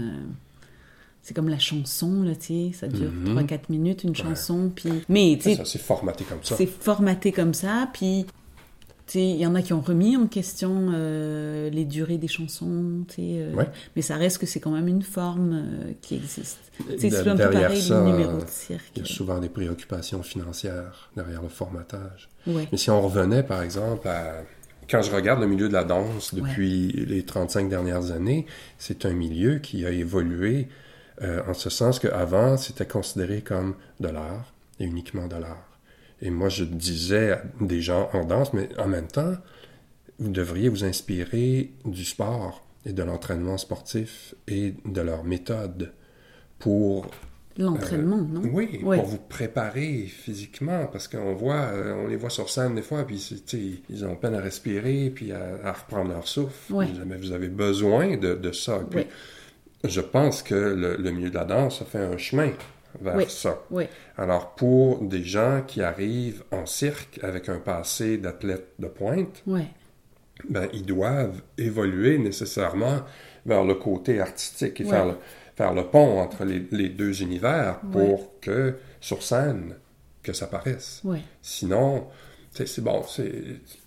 [1.21, 4.89] C'est comme la chanson, là, tu sais, ça dure 3-4 minutes, une chanson, puis...
[5.09, 6.55] Mais, tu C'est sais, c'est formaté comme ça.
[6.55, 8.25] c'est formaté comme ça, puis
[9.05, 12.27] tu sais, il y en a qui ont remis en question euh, les durées des
[12.27, 13.67] chansons, tu sais, euh, Ouais.
[13.95, 16.59] mais ça reste que c'est quand même une forme euh, qui existe.
[16.77, 18.91] Tu sais, De- C'est un peu pareil ça, les numéros euh, de cirque.
[18.95, 22.29] Il y a souvent des préoccupations financières derrière le formatage.
[22.47, 22.67] Ouais.
[22.71, 24.43] Mais si on revenait, par exemple, à...
[24.89, 28.47] Quand je regarde le milieu de la danse depuis les 35 dernières années,
[28.79, 30.67] c'est un milieu qui a évolué
[31.21, 35.65] euh, en ce sens qu'avant, c'était considéré comme de l'art et uniquement de l'art.
[36.21, 39.33] Et moi, je disais à des gens en danse, mais en même temps,
[40.19, 45.93] vous devriez vous inspirer du sport et de l'entraînement sportif et de leur méthode
[46.59, 47.07] pour
[47.57, 48.41] L'entraînement, non?
[48.45, 48.97] euh, oui, Ouais.
[48.97, 53.03] pour vous préparer physiquement, parce qu'on voit, euh, on les voit sur scène des fois,
[53.03, 53.17] puis
[53.89, 56.71] ils ont peine à respirer, puis à, à reprendre leur souffle.
[56.73, 56.87] Ouais.
[57.05, 58.79] Mais vous avez besoin de, de ça.
[58.89, 59.07] Puis, Ouais.
[59.83, 62.51] Je pense que le, le milieu de la danse a fait un chemin
[63.01, 63.25] vers Oui.
[63.29, 63.59] ça.
[63.71, 63.85] Oui,
[64.17, 69.43] Alors, pour des gens qui arrivent en cirque avec un passé d'athlète de pointe,
[70.49, 73.01] ben, ils doivent évoluer nécessairement
[73.45, 75.17] vers le côté artistique et faire, le,
[75.55, 79.75] faire le pont entre les, les deux univers pour que, sur scène,
[80.23, 81.01] que ça paraisse.
[81.41, 82.07] Sinon,
[82.51, 83.03] c'est bon,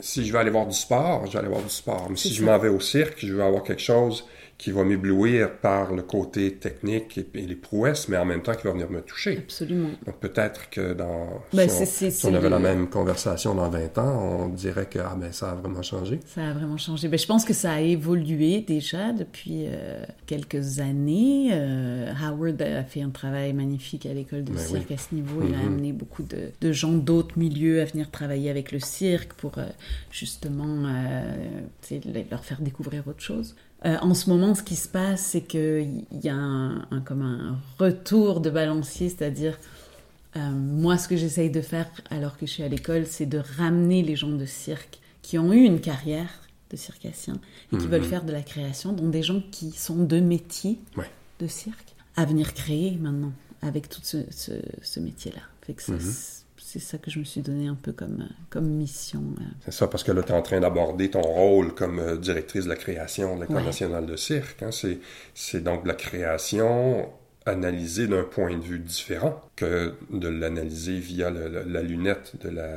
[0.00, 2.06] si je veux aller voir du sport, je vais aller voir du sport.
[2.08, 4.24] Mais si je m'en vais au cirque, je veux avoir quelque chose
[4.58, 8.54] qui va m'éblouir par le côté technique et, et les prouesses, mais en même temps
[8.54, 9.38] qui va venir me toucher.
[9.38, 9.90] Absolument.
[10.06, 13.98] Donc peut-être que dans, Ben, si, on, si on avait la même conversation dans 20
[13.98, 16.20] ans, on dirait que ah, ben, ça a vraiment changé.
[16.26, 17.08] Ça a vraiment changé.
[17.08, 21.48] Ben, je pense que ça a évolué déjà depuis euh, quelques années.
[21.52, 24.94] Euh, Howard a fait un travail magnifique à l'école de Ben cirque oui.
[24.94, 25.42] à ce niveau.
[25.44, 25.66] Il a Mhm.
[25.66, 29.64] amené beaucoup de, de gens d'autres milieux à venir travailler avec le cirque pour euh,
[30.10, 30.86] justement
[32.30, 33.54] leur faire découvrir autre chose.
[33.84, 37.22] Euh, en ce moment, ce qui se passe, c'est qu'il y a un, un- comme
[37.22, 39.58] un retour de balancier, c'est-à-dire
[40.36, 43.38] euh, moi, ce que j'essaye de faire alors que je suis à l'école, c'est de
[43.58, 46.30] ramener les gens de cirque qui ont eu une carrière
[46.70, 47.34] de circassien
[47.72, 47.90] et qui Mhm.
[47.90, 51.10] veulent faire de la création, dont des gens qui sont de métier Ouais.
[51.40, 55.42] de cirque, à venir créer maintenant avec tout ce, ce- ce métier-là.
[55.66, 55.92] Fait que ça.
[56.72, 59.22] C'est- ça que je me suis donné un peu comme, comme mission.
[59.40, 59.44] euh.
[59.64, 62.64] C'est ça, parce que là, tu es en train d'aborder ton rôle comme euh, directrice
[62.64, 63.64] de la création de l'École Ouais.
[63.64, 64.62] nationale de cirque.
[64.62, 64.70] hein.
[64.72, 64.98] C'est,
[65.34, 67.08] c'est donc de la création
[67.46, 72.68] analysée d'un point de vue différent que de l'analyser via le- la lunette de la,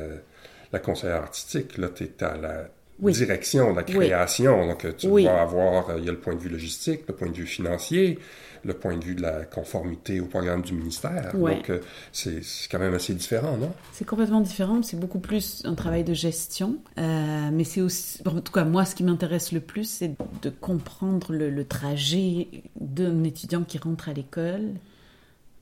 [0.73, 1.77] la conseillère artistique.
[1.77, 2.67] Là, tu es à la
[2.99, 3.13] Oui.
[3.13, 3.93] direction de la Oui.
[4.07, 4.65] création.
[4.67, 5.25] Donc, tu Oui.
[5.25, 7.45] vas avoir, euh, il y a le point de vue logistique, le point de vue
[7.45, 8.17] financier,
[8.65, 11.31] le point de vue de la conformité au programme du ministère.
[11.35, 11.55] Ouais.
[11.57, 11.79] Donc, euh,
[12.11, 13.71] c'est, quand même assez différent, non?
[13.93, 18.41] C'est complètement différent, c'est beaucoup plus un travail de gestion, euh, mais c'est aussi, en
[18.41, 22.47] tout cas moi ce qui m'intéresse le plus c'est de comprendre le, le trajet
[22.81, 24.71] d'un étudiant qui rentre à l'école,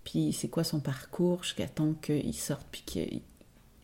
[0.06, 3.22] puis c'est quoi son parcours jusqu'à temps qu'il sorte, puis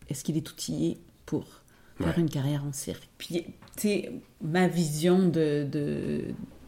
[0.08, 1.60] est-ce qu'il est outillé pour faire
[2.08, 2.14] Ouais.
[2.16, 3.06] une carrière en cirque?
[3.18, 3.44] Puis
[3.76, 4.12] tu sais,
[4.42, 6.24] ma vision de, de,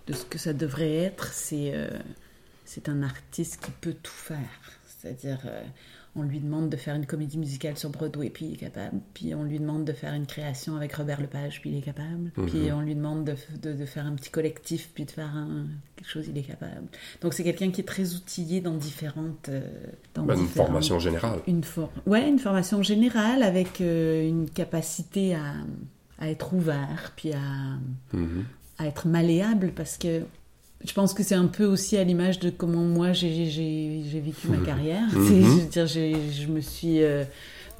[0.06, 1.88] de ce que ça devrait être, c'est euh,
[2.74, 4.38] c'est un artiste qui peut tout faire.
[4.86, 5.62] C'est-à-dire, euh,
[6.14, 9.00] on lui demande de faire une comédie musicale sur Broadway, puis il est capable.
[9.14, 12.30] Puis on lui demande de faire une création avec Robert Lepage, puis il est capable.
[12.46, 15.66] Puis on lui demande de, de- de faire un petit collectif, puis de faire un-
[15.96, 16.86] quelque chose, il est capable.
[17.20, 19.48] Donc c'est quelqu'un qui est très outillé dans différentes...
[19.48, 19.62] euh,
[20.14, 21.40] dans Ben, une formation générale.
[21.48, 25.54] une, for- ouais, une formation générale avec euh, une capacité à,
[26.20, 27.40] à être ouvert, puis à,
[28.12, 28.44] Mhm.
[28.78, 30.22] à être malléable, parce que
[30.84, 33.30] je pense que c'est un peu aussi à l'image de comment moi j'ai-
[34.20, 35.08] vécu ma carrière.
[35.10, 37.24] C'est- Je veux dire, je me suis euh,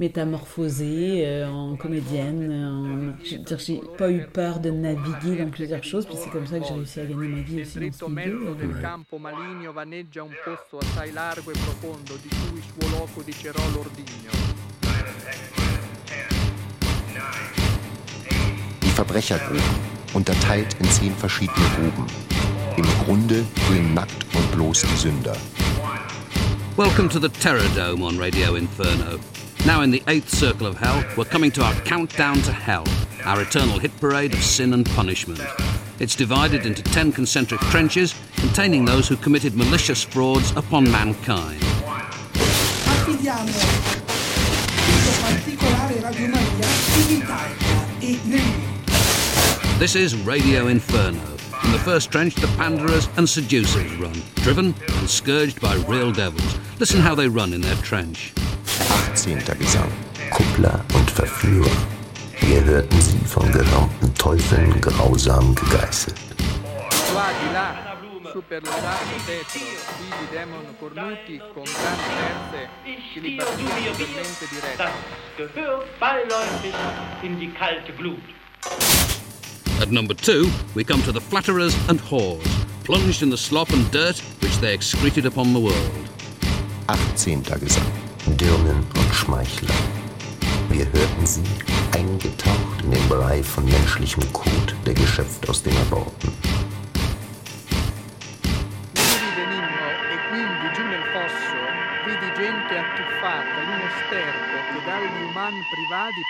[0.01, 2.51] métamorphosée euh, en comédienne.
[2.53, 6.31] en- je veux dire, j'ai pas eu peur de naviguer dans plusieurs choses, puis c'est
[6.31, 8.39] comme ça que j'ai réussi à gagner ma vie aussi dans ce milieu.
[8.51, 8.83] e.
[18.83, 19.61] Die Verbrechergrube,
[20.15, 22.07] unterteilt in zehn verschiedene Gruben.
[22.77, 25.37] Im Grunde grün nackt und bloß die Sünder.
[26.77, 29.19] Welcome to the Terror Dome on Radio Inferno.
[29.67, 32.85] Now in the eighth circle of hell, we're coming to our countdown to hell,
[33.25, 35.41] our eternal hit parade of sin and punishment.
[35.99, 41.61] It's divided into ten concentric trenches containing those who committed malicious frauds upon mankind.
[42.87, 43.51] affidiamo
[44.87, 46.27] questo particolare Radio
[46.97, 49.79] in Italia e nel mondo.
[49.79, 51.42] This is Radio Inferno.
[51.65, 56.59] In the first trench, the panderers and seducers run, driven and scourged by real devils.
[56.79, 58.33] Listen how they run in their trench.
[59.11, 59.39] 18.
[59.59, 59.93] Gesang.
[60.33, 61.71] Kuppler und Verführer.
[62.41, 66.17] Wir hörten sie von geraumten Teufeln grausam gegeißelt.
[67.13, 67.93] Qua di là,
[68.33, 69.61] su per lo largo tetro,
[69.99, 72.69] vivi demon cornuti con grandi terze
[73.13, 74.77] che li battiamo totalmente dirette.
[74.77, 76.75] Das Gehör beiläufig
[77.23, 78.21] in die kalte Glut.
[79.83, 82.47] At number two, we come to the flatterers and whores,
[82.85, 86.09] plunged in the slop and dirt which they excreted upon the world.
[86.89, 87.43] 18.
[87.43, 87.91] Gesang.
[88.37, 89.75] Dirnen und Schmeichler.
[90.71, 91.43] Wir hörten sie
[91.91, 96.31] eingetaucht in den Brei von menschlichem Kot, der geschöpft aus den Aborten.
[98.95, 99.83] Vivi benigno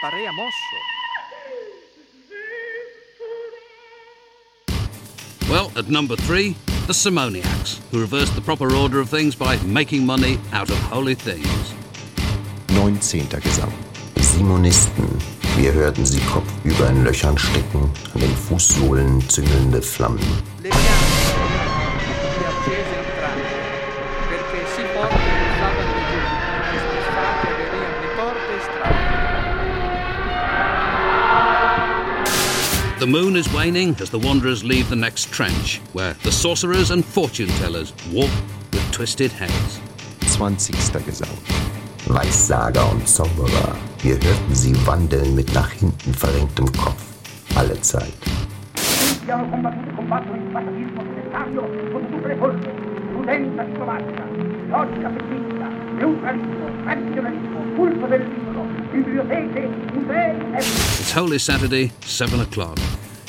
[0.09, 1.02] e
[5.53, 10.07] Well, at number three, the Simoniacs, who reversed the proper order of things by making
[10.07, 11.75] money out of holy things.
[12.71, 13.27] 19.
[13.27, 13.71] Gesang.
[14.17, 15.21] Simonisten.
[15.59, 20.25] Wir hörten sie kopfüber in Löchern stecken, an den Fußsohlen züngelnde Flammen.
[20.63, 20.71] Le
[33.03, 37.05] The moon is waning as the wanderers leave the next trench, where the sorcerers and
[37.05, 38.31] fortune tellers walk
[38.73, 39.81] with twisted heads.
[40.37, 40.73] 20.
[41.03, 41.37] Gesang.
[42.07, 43.77] Weissager und Zauberer.
[44.03, 47.03] Wir hörten sie wandeln mit nach hinten verrenktem Kopf.
[47.57, 48.15] Alle Zeit.
[49.23, 52.71] Abbiamo combattuto combattere il fanatismo settario con tutte le forze,
[53.15, 54.25] prudenza diplomatica,
[54.71, 58.42] logica femminista, neutralismo, tradizionalismo, culto del
[58.95, 62.79] It's Holy Saturday, 7 o'clock.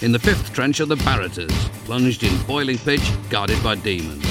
[0.01, 1.53] In the fifth trench are the Baraters,
[1.85, 4.25] plunged in boiling pitch, guarded by demons.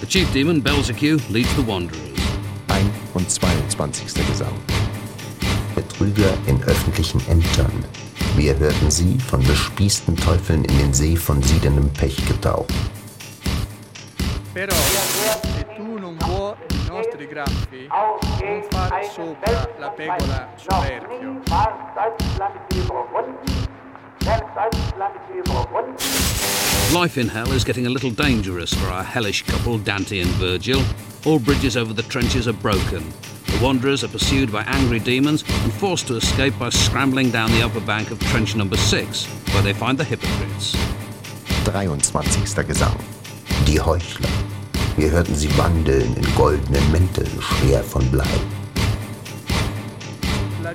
[0.00, 2.18] The chief demon, Belzecu, leads the wanderers.
[2.68, 4.26] 21.
[4.26, 4.58] Gesang.
[5.76, 7.84] Betrüger in öffentlichen Ämtern.
[8.36, 12.74] Wir hörten sie von bespießten Teufeln in den See von siedendem Pech getaucht.
[16.00, 16.18] Non
[17.22, 21.40] vuoi graffi, non far sopra la pegola soverchio.
[26.92, 30.82] Life in hell is getting a little dangerous for our hellish couple, Dante and Virgil.
[31.24, 33.02] All bridges over the trenches are broken.
[33.46, 37.62] The wanderers are pursued by angry demons and forced to escape by scrambling down the
[37.62, 40.72] upper bank of trench number 6, where they find the hypocrites.
[41.64, 42.64] 23.
[42.64, 43.00] Gesang.
[43.64, 44.51] Die Heuchler.
[44.96, 48.26] Wir hörten sie wandeln in goldenen Mänteln, schwer von Blei.
[50.62, 50.74] E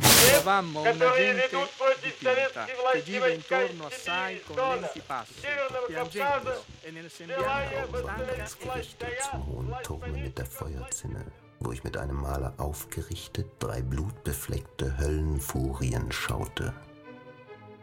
[8.41, 9.07] distrutta.
[9.32, 11.26] Zum hohen Turme mit der Feuerzinne,
[11.59, 16.74] wo ich mit einem Maler aufgerichtet drei blutbefleckte Höllenfurien schaute.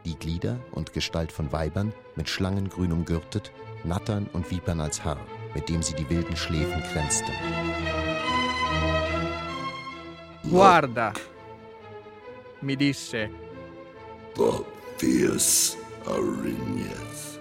[0.05, 3.53] Die Glieder und Gestalt von Weibern, mit Schlangengrün umgürtet,
[3.85, 5.19] Nattern und Vipern als Haar,
[5.55, 7.33] mit dem sie die wilden Schläfen kränzte.
[10.51, 11.13] Guarda,
[12.61, 13.29] mi disse,
[14.99, 15.77] Fierce
[16.07, 17.39] Arinias.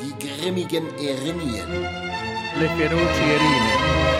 [0.00, 2.16] Die grimmigen Erinien.
[2.58, 4.15] le feroci erine.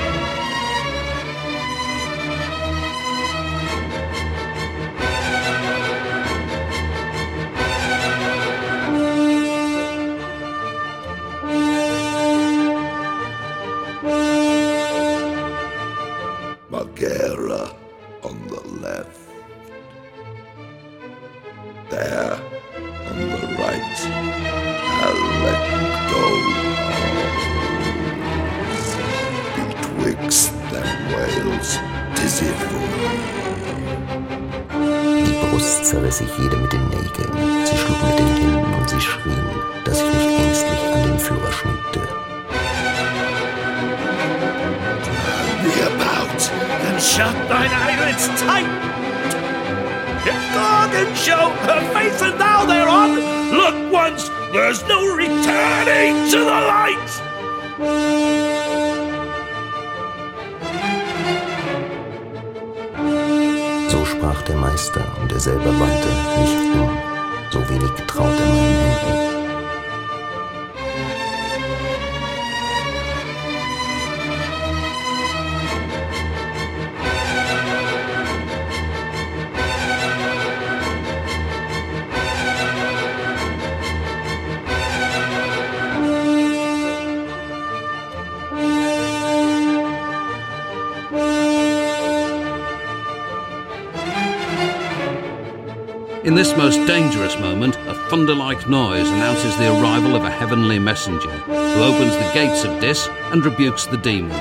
[96.67, 101.81] Most dangerous moment, a thunder like noise announces the arrival of a heavenly messenger who
[101.81, 104.35] opens the gates of Dis and rebukes the demons.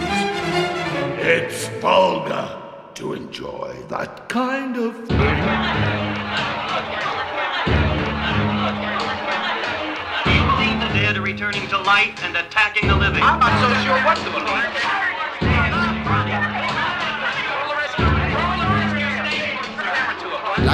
[1.20, 2.60] It's vulgar
[2.96, 5.08] to enjoy that kind of thing.
[10.26, 13.22] Do you the dead returning to life and attacking the living?
[13.22, 15.05] I'm not so sure what to believe.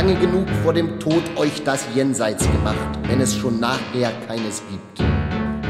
[0.02, 5.08] Lange genug vor dem Tod euch das Jenseits gemacht, wenn es schon nachher keines gibt.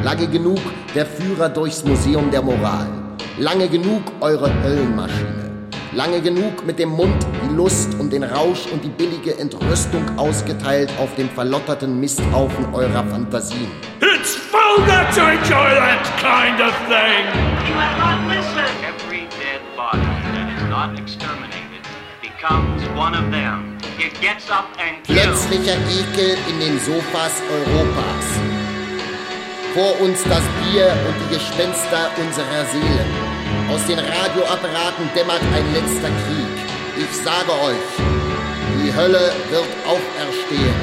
[0.06, 0.58] Lange genug
[0.96, 2.88] der Führer durchs Museum der Moral.
[3.38, 5.68] Lange genug eure Höllenmaschine.
[5.92, 10.94] Lange genug mit dem Mund die Lust und den Rausch und die billige Entrüstung ausgeteilt
[10.98, 13.68] auf dem verlotterten Misthaufen eurer Fantasien.
[14.00, 17.26] It's vulgar to enjoy that kind of thing.
[17.68, 18.80] You have not listened.
[18.82, 21.84] Every dead body that is not exterminated
[22.22, 23.71] becomes one of them.
[25.04, 28.26] Plötzlicher Ekel in den Sofas Europas.
[29.76, 33.10] Vor uns das Bier und die Gespenster unserer Seelen.
[33.70, 36.56] Aus den Radioapparaten dämmert ein letzter Krieg.
[36.98, 37.90] Ich sage euch,
[38.84, 40.76] die Hölle wird auferstehen.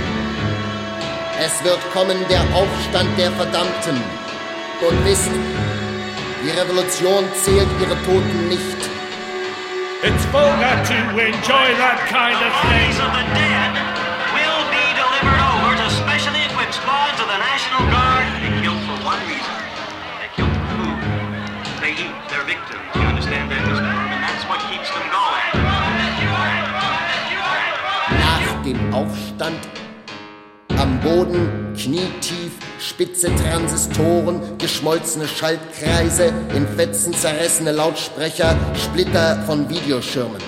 [1.41, 3.97] Es wird kommen der Aufstand der Verdammten.
[4.89, 5.31] Und wisst,
[6.45, 8.98] die Revolution zählt ihre Toten nicht.
[9.99, 12.87] It's vulgar to enjoy that kind of thing.
[12.87, 13.75] Bodies of the dead
[14.31, 18.31] will be delivered over to specially equipped squads of the National Guard.
[18.39, 19.55] They kill for one reason.
[20.23, 20.99] They kill for food.
[21.83, 22.87] They eat their victims.
[22.95, 23.83] You understand that, Mr.
[23.83, 25.19] And that's what keeps them going.
[28.23, 29.67] nach dem Aufstand
[30.79, 40.41] am Boden knietief spitze Transistoren, geschmolzene Schaltkreise, in Fetzen zerrissene Lautsprecher, Splitter von Videoschirmen.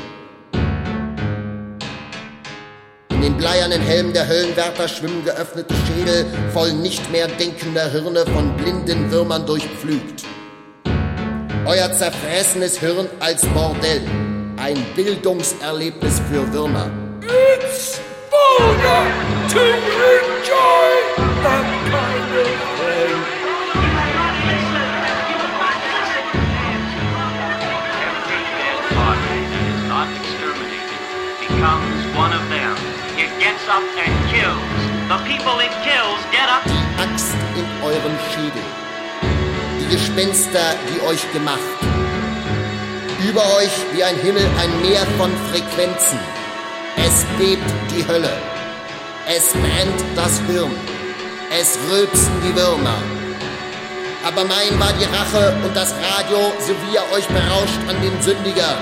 [3.11, 8.57] In den bleiernen Helmen der Höllenwärter schwimmen geöffnete Schädel voll nicht mehr denkender Hirne von
[8.57, 10.25] blinden Würmern durchpflügt.
[11.67, 14.03] Euer zerfressenes Hirn als Bordell.
[14.57, 16.89] Ein Bildungserlebnis für Würmer.
[17.23, 18.01] It's
[18.61, 19.05] vulgar
[19.49, 19.63] to
[20.13, 20.91] enjoy
[21.45, 23.17] that kind of thing.
[29.71, 31.01] Is not exterminated
[31.41, 32.77] becomes one of them.
[33.25, 34.81] It gets up and kills.
[35.13, 36.65] The people it kills get up.
[36.65, 38.67] Die Axt in euren Schädel.
[39.81, 41.77] Die Gespenster, die euch gemacht.
[43.29, 46.19] Über euch wie ein Himmel ein Meer von Frequenzen.
[46.97, 48.50] Es bebt die Hölle.
[49.33, 50.73] Es brennt das Hirn.
[51.53, 53.01] Es rülpsen die Würmer.
[54.25, 58.21] Aber mein war die Rache und das Radio, so wie ihr euch berauscht an den
[58.23, 58.77] Sündigern.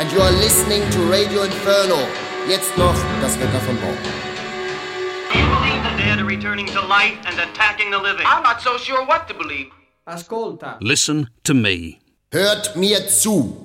[0.00, 2.08] And you are listening to Radio Inferno.
[2.48, 4.02] Jetzt noch das Wetter von morgen.
[5.32, 8.26] Do you believe the dead are returning to life and attacking the living?
[8.26, 9.70] I'm not so sure what to believe.
[10.06, 10.78] Ascolta.
[10.80, 12.00] Listen to me.
[12.32, 13.61] Hört mir zu.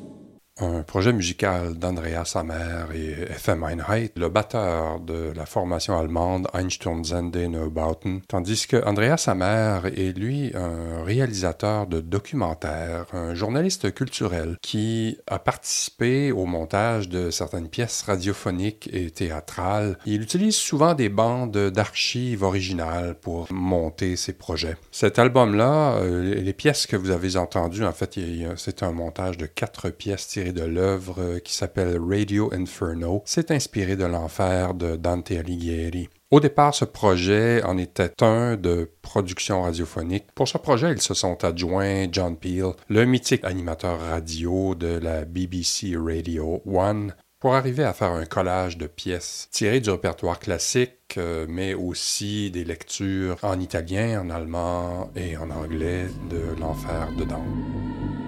[0.60, 7.38] Un projet musical d'Andreas Hammer et FM Einheit, le batteur de la formation allemande Einsturmsende
[7.38, 15.20] Neubauten, tandis que Andreas Hammer est lui un réalisateur de documentaires, un journaliste culturel qui
[15.28, 20.00] a participé au montage de certaines pièces radiophoniques et théâtrales.
[20.08, 24.76] Il utilise souvent des bandes d'archives originales pour monter ses projets.
[24.92, 28.18] Cet album-là, euh, les pièces que vous avez entendues, en fait,
[28.56, 33.22] c'est un montage de quatre pièces tirées de l'œuvre euh, qui s'appelle Radio Inferno.
[33.26, 36.10] C'est inspiré de l'enfer de Dante Alighieri.
[36.30, 40.26] Au départ, ce projet en était un de production radiophonique.
[40.36, 45.24] Pour ce projet, ils se sont adjoints John Peel, le mythique animateur radio de la
[45.24, 51.16] BBC Radio One, pour arriver à faire un collage de pièces tirées du répertoire classique,
[51.18, 57.24] euh, mais aussi des lectures en italien, en allemand et en anglais de l'enfer de
[57.24, 58.27] Dante.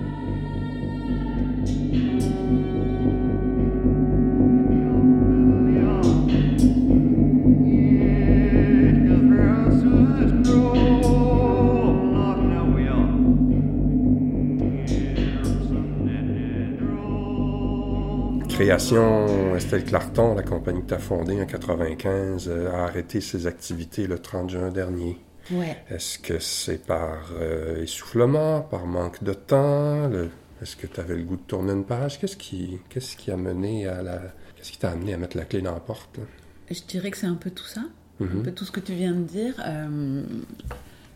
[18.63, 23.47] Création, Estelle Clarton, la compagnie que tu as fondée en 95, euh, a arrêté ses
[23.47, 25.17] activités le 30 juin dernier.
[25.49, 25.77] Ouais.
[25.89, 30.09] Est-ce que c'est par euh, essoufflement, par manque de temps?
[30.09, 30.29] le-
[30.61, 32.19] Est-ce que tu avais le goût de tourner une page?
[32.19, 34.17] Qu'est-ce qui, qu'est-ce qui a mené à la...
[34.57, 36.17] Qu'est-ce qui t'a amené à mettre la clé dans la porte?
[36.17, 36.23] là?
[36.69, 37.83] Je dirais que c'est un peu tout ça,
[38.19, 39.53] un peu tout ce que tu viens de dire.
[39.65, 40.21] Euh,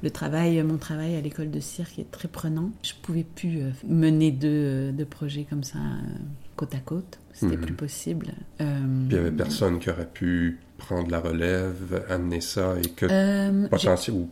[0.01, 2.71] le travail, mon travail à l'école de cirque est très prenant.
[2.83, 5.79] Je pouvais plus mener deux, deux projets comme ça
[6.55, 7.19] côte à côte.
[7.33, 7.61] C'était Mhm.
[7.65, 8.27] plus possible.
[8.61, 12.89] Euh, Puis il n'y avait personne qui aurait pu prendre la relève, amener ça et
[12.89, 14.29] que Euh, potentiel ou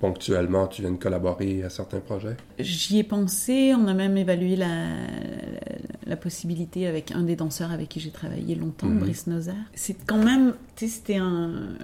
[0.00, 2.36] ponctuellement tu viennes collaborer à certains projets?
[2.58, 7.70] J'y ai pensé, on a même évalué la, la, la possibilité avec un des danseurs
[7.72, 8.98] avec qui j'ai travaillé longtemps, Mhm.
[8.98, 9.54] Brice Nozer.
[9.74, 11.74] C'est quand même, tu sais, c'était un...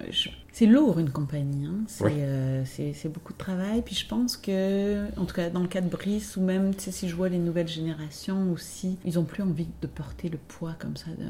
[0.55, 1.79] C'est lourd une compagnie, hein.
[1.87, 2.11] c'est Oui.
[2.17, 3.81] euh, c'est- beaucoup de travail.
[3.83, 7.09] Puis je pense que, en tout cas dans le cas de Brice, ou même si
[7.09, 10.95] je vois les nouvelles générations aussi, ils ont plus envie de porter le poids comme
[10.95, 11.25] ça, de,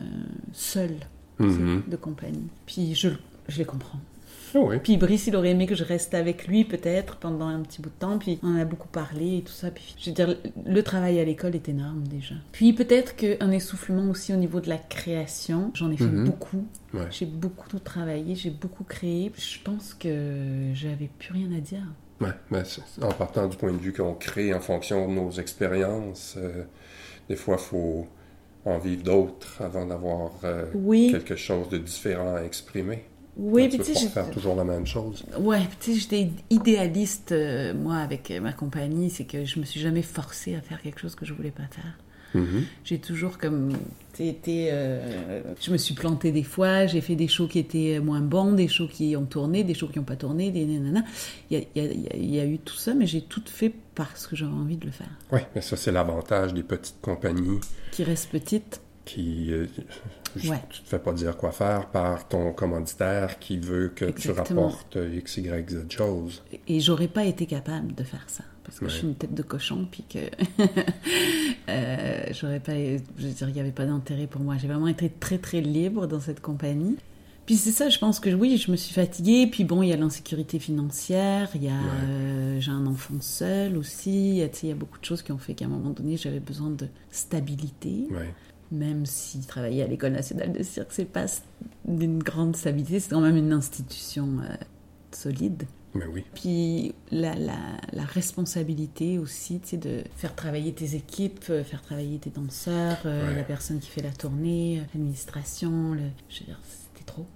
[0.51, 0.91] seul,
[1.39, 1.83] Mhm.
[1.87, 2.47] de compagnie.
[2.65, 3.09] Puis je,
[3.47, 3.99] je les comprends.
[4.55, 4.77] Oui.
[4.83, 7.89] Puis Brice, il aurait aimé que je reste avec lui peut-être pendant un petit bout
[7.89, 8.17] de temps.
[8.19, 9.71] Puis on a beaucoup parlé et tout ça.
[9.71, 12.35] Puis je veux dire, le travail à l'école est énorme déjà.
[12.51, 15.71] Puis peut-être qu'un essoufflement aussi au niveau de la création.
[15.73, 16.25] J'en ai fait Mhm.
[16.25, 16.65] beaucoup.
[16.93, 17.07] Ouais.
[17.11, 19.31] J'ai beaucoup travaillé, j'ai beaucoup créé.
[19.37, 21.83] Je pense que j'avais plus rien à dire.
[22.21, 22.61] Ouais, mais
[23.01, 26.63] en partant du point de vue qu'on crée en fonction de nos expériences, euh,
[27.27, 28.07] des fois, il faut
[28.65, 31.09] en vivre d'autres avant d'avoir euh, Oui.
[31.11, 33.05] quelque chose de différent à exprimer.
[33.35, 35.23] Oui, tu puis tu sais, faire toujours la même chose.
[35.39, 39.09] Ouais, tu sais, j'étais idéaliste, euh, moi, avec euh, ma compagnie.
[39.09, 41.63] C'est que je me suis jamais forcée à faire quelque chose que je voulais pas
[41.71, 41.97] faire.
[42.35, 42.63] Mhm.
[42.83, 43.73] J'ai toujours comme
[44.19, 44.69] été.
[44.71, 48.53] euh, je me suis plantée des fois, j'ai fait des shows qui étaient moins bons,
[48.53, 51.03] des shows qui ont tourné, des shows qui n'ont pas tourné, des nanana.
[51.51, 53.71] Il y a, il y a- il y eu tout ça, mais j'ai tout fait
[53.93, 55.09] parce que j'avais envie de le faire.
[55.31, 57.59] Oui, mais ça, c'est l'avantage des petites compagnies
[57.91, 58.81] Qui reste petite.
[59.05, 59.51] Qui.
[59.51, 59.65] euh,
[60.35, 60.61] ju- Ouais.
[60.69, 64.69] Tu te fais pas dire quoi faire par ton commanditaire qui veut que Exactement.
[64.69, 66.41] tu rapportes X, Y, Z choses.
[66.67, 68.43] Et j'aurais pas été capable de faire ça.
[68.63, 70.19] Parce que je suis une tête de cochon, puis que.
[71.69, 72.73] euh, j'aurais pas.
[72.75, 74.55] Je veux dire, il n'y avait pas d'intérêt pour moi.
[74.57, 76.95] J'ai vraiment été très, très libre dans cette compagnie.
[77.45, 79.47] Puis c'est ça, je pense que oui, je me suis fatiguée.
[79.47, 81.73] Puis bon, il y a l'insécurité financière, il y a.
[82.05, 84.29] euh, j'ai un enfant seul aussi.
[84.29, 85.65] Il y a, tu sais, il y a beaucoup de choses qui ont fait qu'à
[85.65, 88.07] un moment donné, j'avais besoin de stabilité.
[88.11, 88.33] Ouais.
[88.73, 91.25] Même si travailler à l'École nationale de cirque, c'est pas
[91.85, 94.55] d'une grande stabilité, c'est quand même une institution euh,
[95.11, 95.63] solide.
[95.93, 96.23] Mais oui.
[96.33, 97.55] Puis la, la,
[97.91, 102.97] la responsabilité aussi, tu sais, de faire travailler tes équipes, euh, faire travailler tes danseurs,
[103.05, 103.35] euh, Ouais.
[103.35, 106.01] la personne qui fait la tournée, l'administration, le...
[106.29, 107.27] je veux dire, c'était trop.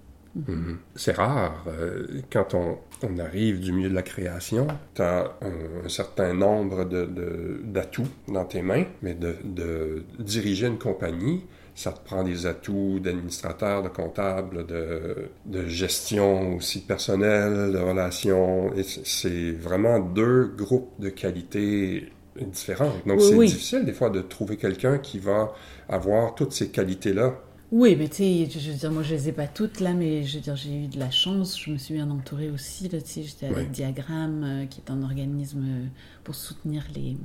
[0.47, 0.77] Mhm.
[0.95, 1.65] C'est rare.
[1.67, 6.33] euh, quand on, on arrive du milieu de la création, tu as un, un certain
[6.33, 12.03] nombre de- de- d'atouts dans tes mains, mais de, de diriger une compagnie, ça te
[12.03, 18.73] prend des atouts d'administrateur, de comptable, de, de gestion aussi personnelle, de relations.
[18.75, 23.05] Et c'est vraiment deux groupes de qualités différentes.
[23.07, 23.47] Donc, Oui, c'est oui.
[23.47, 25.53] difficile des fois de trouver quelqu'un qui va
[25.89, 27.35] avoir toutes ces qualités-là.
[27.71, 29.93] Oui, mais tu sais, je je veux dire, moi je les ai pas toutes là,
[29.93, 32.87] mais je veux dire, j'ai eu de la chance, je me suis bien entourée aussi,
[32.87, 33.65] là, tu sais, j'étais avec Ouais.
[33.65, 35.85] Diagramme, euh, qui est un organisme euh,
[36.23, 37.17] pour soutenir les,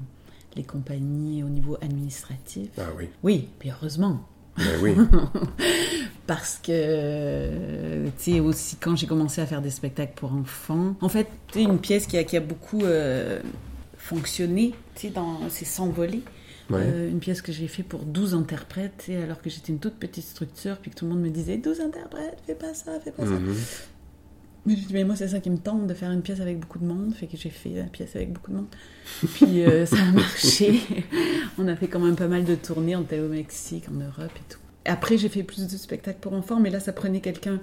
[0.56, 2.70] les compagnies au niveau administratif.
[2.78, 3.08] Ah oui.
[3.22, 4.26] Oui, puis heureusement.
[4.56, 4.94] Ben oui.
[6.26, 11.08] Parce que, tu sais, aussi quand j'ai commencé à faire des spectacles pour enfants, en
[11.08, 13.40] fait, tu sais, une pièce qui a, qui a beaucoup euh,
[13.96, 16.22] fonctionné, tu sais, dans c'est S'envoler.
[16.70, 16.80] Ouais.
[16.82, 19.94] Euh, une pièce que j'ai fait pour 12 interprètes, sais, alors que j'étais une toute
[19.94, 23.10] petite structure, puis que tout le monde me disait 12 interprètes, fais pas ça, fais
[23.10, 23.32] pas ça.
[23.32, 23.54] Mhm.
[24.64, 26.60] Mais j'ai dit, mais moi, c'est ça qui me tente, de faire une pièce avec
[26.60, 27.12] beaucoup de monde.
[27.14, 28.68] Fait que j'ai fait la pièce avec beaucoup de monde.
[29.34, 30.80] Puis euh, ça a marché.
[31.58, 32.94] on a fait quand même pas mal de tournées.
[32.94, 34.60] On était au Mexique, en Europe et tout.
[34.84, 37.60] Après, j'ai fait plus de spectacles pour enfants, mais là, ça prenait quelqu'un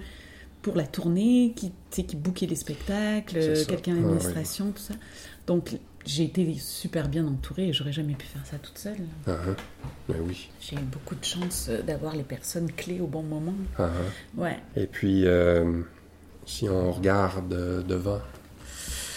[0.61, 4.93] pour la tournée, qui, qui bookait les spectacles, euh, quelqu'un Ouais, d'administration, tout ça.
[5.47, 8.97] Donc, j'ai été super bien entourée et j'aurais jamais pu faire ça toute seule.
[9.27, 9.51] Ah, ah.
[10.07, 10.49] Ben oui.
[10.59, 13.53] J'ai eu beaucoup de chance euh, d'avoir les personnes clés au bon moment.
[13.77, 14.41] Ah, ah.
[14.41, 14.57] Ouais.
[14.75, 15.81] Et puis, euh,
[16.45, 18.19] si on regarde euh, devant,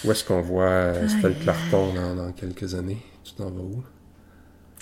[0.05, 2.99] où est-ce qu'on voit Estelle Aïe, Clarton dans, dans quelques années?
[3.24, 3.83] Tu t'en vas où?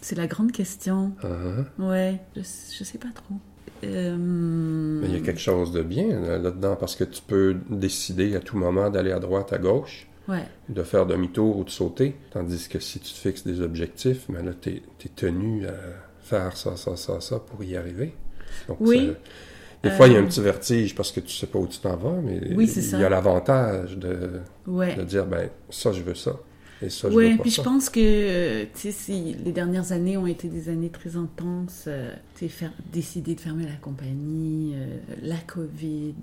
[0.03, 1.12] C'est la grande question.
[1.22, 1.26] Ah,
[1.78, 1.82] ah.
[1.82, 3.34] Ouais, je, je sais pas trop.
[3.84, 4.16] Euh,
[5.01, 8.34] Mais il y a quelque chose de bien là- là-dedans parce que tu peux décider
[8.36, 10.45] à tout moment d'aller à droite, à gauche, Ouais.
[10.68, 12.16] de faire demi-tour ou de sauter.
[12.31, 15.72] Tandis que si tu te fixes des objectifs, mais là, tu es, tenu à
[16.20, 18.14] faire ça, ça, ça, ça pour y arriver.
[18.68, 19.12] Donc, Oui.
[19.83, 21.66] des fois, il y a un Euh, petit vertige parce que tu sais pas où
[21.66, 22.99] tu t'en vas, mais Oui, il ça.
[22.99, 24.95] y a l'avantage de, Ouais.
[24.95, 26.37] de dire, ben, ça, je veux ça.
[26.83, 27.62] Et ça, je ouais, puis ça.
[27.62, 32.14] je pense que euh, si les dernières années ont été des années très intenses, euh,
[32.35, 36.14] faire, décider de fermer la compagnie, euh, la Covid,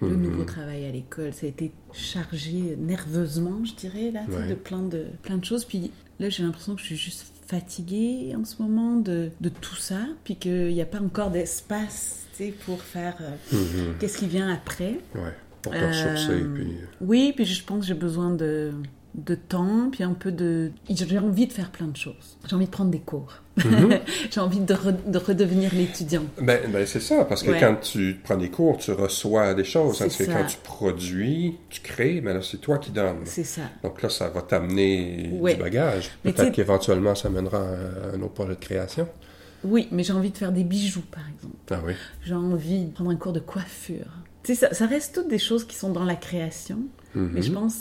[0.00, 0.22] le Mhm.
[0.22, 4.48] nouveau travail à l'école, ça a été chargé nerveusement, je dirais, là, Ouais.
[4.48, 5.64] de plein de, plein de choses.
[5.64, 9.76] Puis là, j'ai l'impression que je suis juste fatiguée en ce moment de, de tout
[9.76, 12.16] ça, puis qu'il n'y a pas encore d'espace,
[12.64, 13.98] pour faire euh, Mhm.
[13.98, 14.98] qu'est-ce qui vient après.
[15.14, 16.40] Ouais, pour te ressourcer.
[16.42, 16.68] Euh, Puis...
[17.02, 18.70] Oui, puis je pense que j'ai besoin de,
[19.14, 20.70] de temps, puis un peu de...
[20.88, 22.38] J'ai envie de faire plein de choses.
[22.48, 23.32] J'ai envie de prendre des cours.
[23.56, 23.98] Mhm.
[24.30, 26.22] j'ai envie de, re- de redevenir l'étudiant.
[26.40, 27.58] Ben, ben, c'est ça, parce que Ouais.
[27.60, 29.98] quand tu prends des cours, tu reçois des choses.
[29.98, 33.22] Parce que quand tu produis, tu crées, mais là, c'est toi qui donnes.
[33.24, 33.62] C'est ça.
[33.82, 35.54] Donc là, ça va t'amener Ouais.
[35.54, 36.10] du bagage.
[36.22, 39.08] Peut-être qu'éventuellement, ça mènera à un autre projet de création.
[39.64, 41.56] Oui, mais j'ai envie de faire des bijoux, par exemple.
[41.70, 41.92] Ah oui.
[42.24, 44.06] J'ai envie de prendre un cours de coiffure.
[44.42, 46.78] Tu sais, ça, ça reste toutes des choses qui sont dans la création,
[47.14, 47.30] Mhm.
[47.34, 47.74] mais je pense,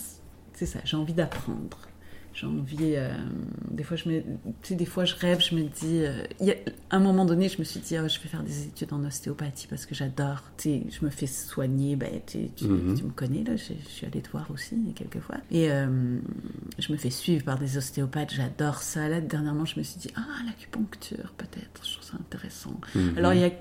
[0.60, 1.78] c'est ça, j'ai envie d'apprendre.
[2.32, 3.12] J'ai envie, euh,
[3.72, 4.26] des fois je me, tu
[4.62, 6.56] sais, des fois je rêve, je me dis, euh, il y a,
[6.92, 9.04] à un moment donné, je me suis dit, Ah, je vais faire des études en
[9.04, 12.38] ostéopathie parce que j'adore, tu sais, je me fais soigner, ben, tu,
[12.68, 12.96] Mhm.
[12.98, 16.20] tu me connais là, je, je suis allée te voir aussi quelques fois, et euh,
[16.78, 19.10] je me fais suivre par des ostéopathes, j'adore ça.
[19.10, 22.80] Là, dernièrement, je me suis dit, ah, l'acupuncture peut-être, je trouve ça intéressant.
[22.96, 23.14] Mhm.
[23.18, 23.52] Alors il y a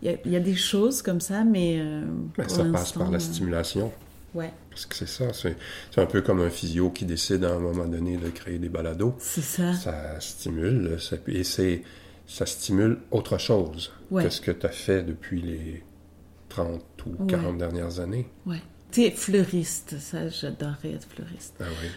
[0.00, 1.78] il y, a, il y a des choses comme ça, mais.
[1.80, 2.04] euh,
[2.36, 3.92] Ben, pour ça passe par la stimulation.
[4.38, 5.32] Ouais, Parce que c'est ça.
[5.32, 5.56] C'est
[6.00, 9.14] un peu comme un physio qui décide à un moment donné de créer des balados.
[9.18, 9.72] c'est ça.
[9.74, 11.00] Ça stimule.
[11.00, 11.82] ça- et c'est,
[12.26, 14.24] ça stimule autre chose Ouais.
[14.24, 15.82] que ce que tu as fait depuis les
[16.48, 17.26] 30 ou Ouais.
[17.28, 18.28] 40 dernières années.
[18.46, 18.62] Ouais.
[18.90, 21.54] Tu sais, fleuriste, ça, j'adorerais être fleuriste.
[21.60, 21.88] Ah oui.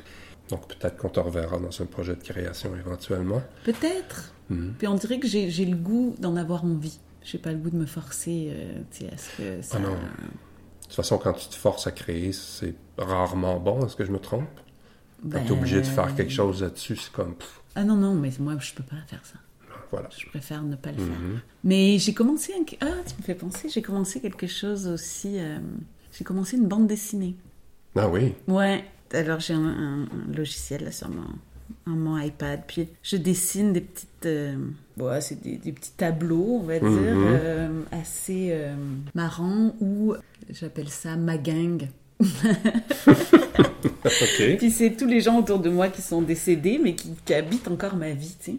[0.50, 3.42] Donc peut-être qu'on te reverra dans un projet de création éventuellement.
[3.64, 4.34] Peut-être.
[4.50, 4.74] Mhm.
[4.78, 7.00] Puis on dirait que j'ai le goût d'en avoir envie.
[7.24, 8.82] J'ai pas le goût de me forcer, euh,
[9.14, 9.78] à ce que ça.
[9.78, 9.96] Ah non.
[10.92, 13.86] De toute façon, quand tu te forces à créer, c'est rarement bon.
[13.86, 14.50] Est-ce que je me trompe?
[15.22, 17.34] Quand Ben, tu es obligé de faire quelque chose là-dessus, c'est comme...
[17.36, 19.36] pff, Ah non, non, mais moi, je peux pas faire ça.
[19.90, 20.10] voilà.
[20.18, 21.08] Je préfère ne pas le Mhm.
[21.08, 21.18] faire.
[21.64, 22.66] Mais j'ai commencé un...
[22.82, 25.40] Ah, tu me fais penser, j'ai commencé quelque chose aussi...
[25.40, 25.60] euh,
[26.12, 27.38] J'ai commencé une bande dessinée.
[27.96, 28.34] Ah oui?
[28.50, 28.84] Ouais.
[29.14, 31.24] Alors j'ai un, un- un logiciel là sur mon,
[31.86, 34.58] mon iPad, puis je dessine des petites, euh,
[34.98, 37.24] ouais, c'est des, des petits tableaux, on va dire, Mhm.
[37.34, 38.76] euh, assez euh,
[39.16, 40.16] marrants où
[40.52, 41.88] j'appelle ça ma gang.
[44.06, 44.56] OK.
[44.58, 47.68] Puis c'est tous les gens autour de moi qui sont décédés, mais qui, qui habitent
[47.68, 48.58] encore ma vie, tu sais.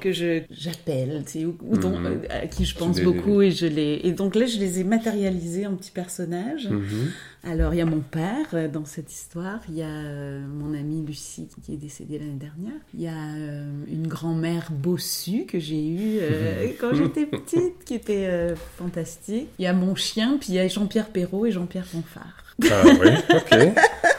[0.00, 3.50] Que je j'appelle, tu sais, ou, ou dont- euh, à qui je pense beaucoup et
[3.50, 6.68] je les et donc là je les ai matérialisés en petits personnages.
[6.68, 7.10] Mhm.
[7.44, 10.74] Alors il y a mon père euh, dans cette histoire, il y a euh, mon
[10.78, 15.58] amie Lucie qui est décédée l'année dernière, il y a euh, une grand-mère bossue que
[15.58, 16.18] j'ai eue
[16.80, 19.48] quand j'étais petite qui était fantastique.
[19.58, 22.51] Il y a mon chien, puis il y a Jean-Pierre Perrault et Jean-Pierre Fanfare.
[22.70, 23.58] Ah oui, OK.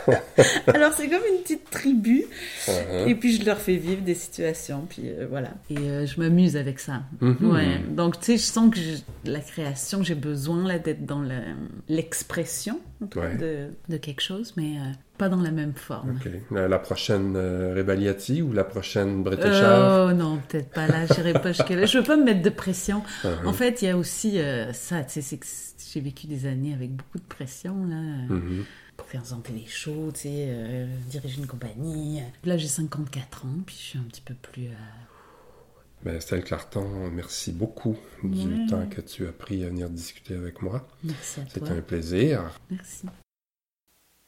[0.67, 2.25] Alors c'est comme une petite tribu.
[2.67, 3.07] Uh-huh.
[3.07, 5.49] Et puis je leur fais vivre des situations, puis euh, voilà.
[5.69, 7.03] Et euh, je m'amuse avec ça.
[7.21, 7.37] Mhm.
[7.51, 7.79] Ouais.
[7.89, 11.29] Donc tu sais, je sens que je- la création, j'ai besoin là d'être dans le-
[11.89, 12.79] l'expression
[13.15, 13.35] Ouais.
[13.35, 16.17] de, de quelque chose, mais euh, pas dans la même forme.
[16.51, 20.09] La, la prochaine euh, Rebaliati ou la prochaine Bretéchard?
[20.09, 21.85] Oh non, peut-être pas là, j'irai pas jusqu'à-là.
[21.85, 23.01] Je veux pas me mettre de pression.
[23.23, 23.45] Uh-huh.
[23.45, 25.45] En fait, il y a aussi euh, ça, tu sais, c'est que
[25.93, 27.95] j'ai vécu des années avec beaucoup de pression, là.
[28.29, 28.65] Mhm.
[28.97, 32.21] Pour présenter les shows, tu sais, euh, diriger une compagnie.
[32.43, 34.67] Là, j'ai 54 ans, puis je suis un petit peu plus...
[34.67, 34.73] euh,
[36.03, 38.65] Ben, Estelle Clarton, merci beaucoup du Ouais.
[38.67, 40.87] temps que tu as pris à venir discuter avec moi.
[41.03, 41.69] Merci à toi.
[41.71, 42.51] un plaisir.
[42.69, 43.07] Merci.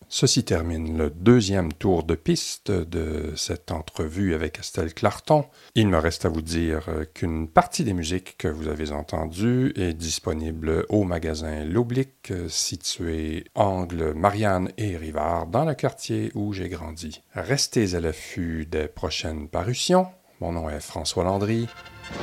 [0.07, 5.45] Ceci termine le deuxième tour de piste de cette entrevue avec Estelle Clarton.
[5.73, 9.73] Il me reste à vous dire euh, qu'une partie des musiques que vous avez entendues
[9.75, 16.53] est disponible au magasin L'Oblique, euh, situé angle Marianne et Rivard, dans le quartier où
[16.53, 17.21] j'ai grandi.
[17.33, 20.07] Restez à l'affût des prochaines parutions.
[20.39, 21.67] Mon nom est François Landry.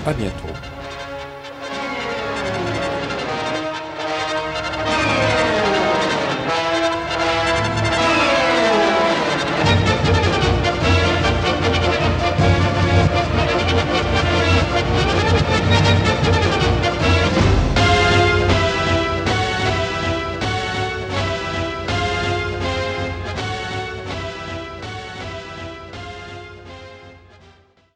[0.06, 1.11] À bientôt.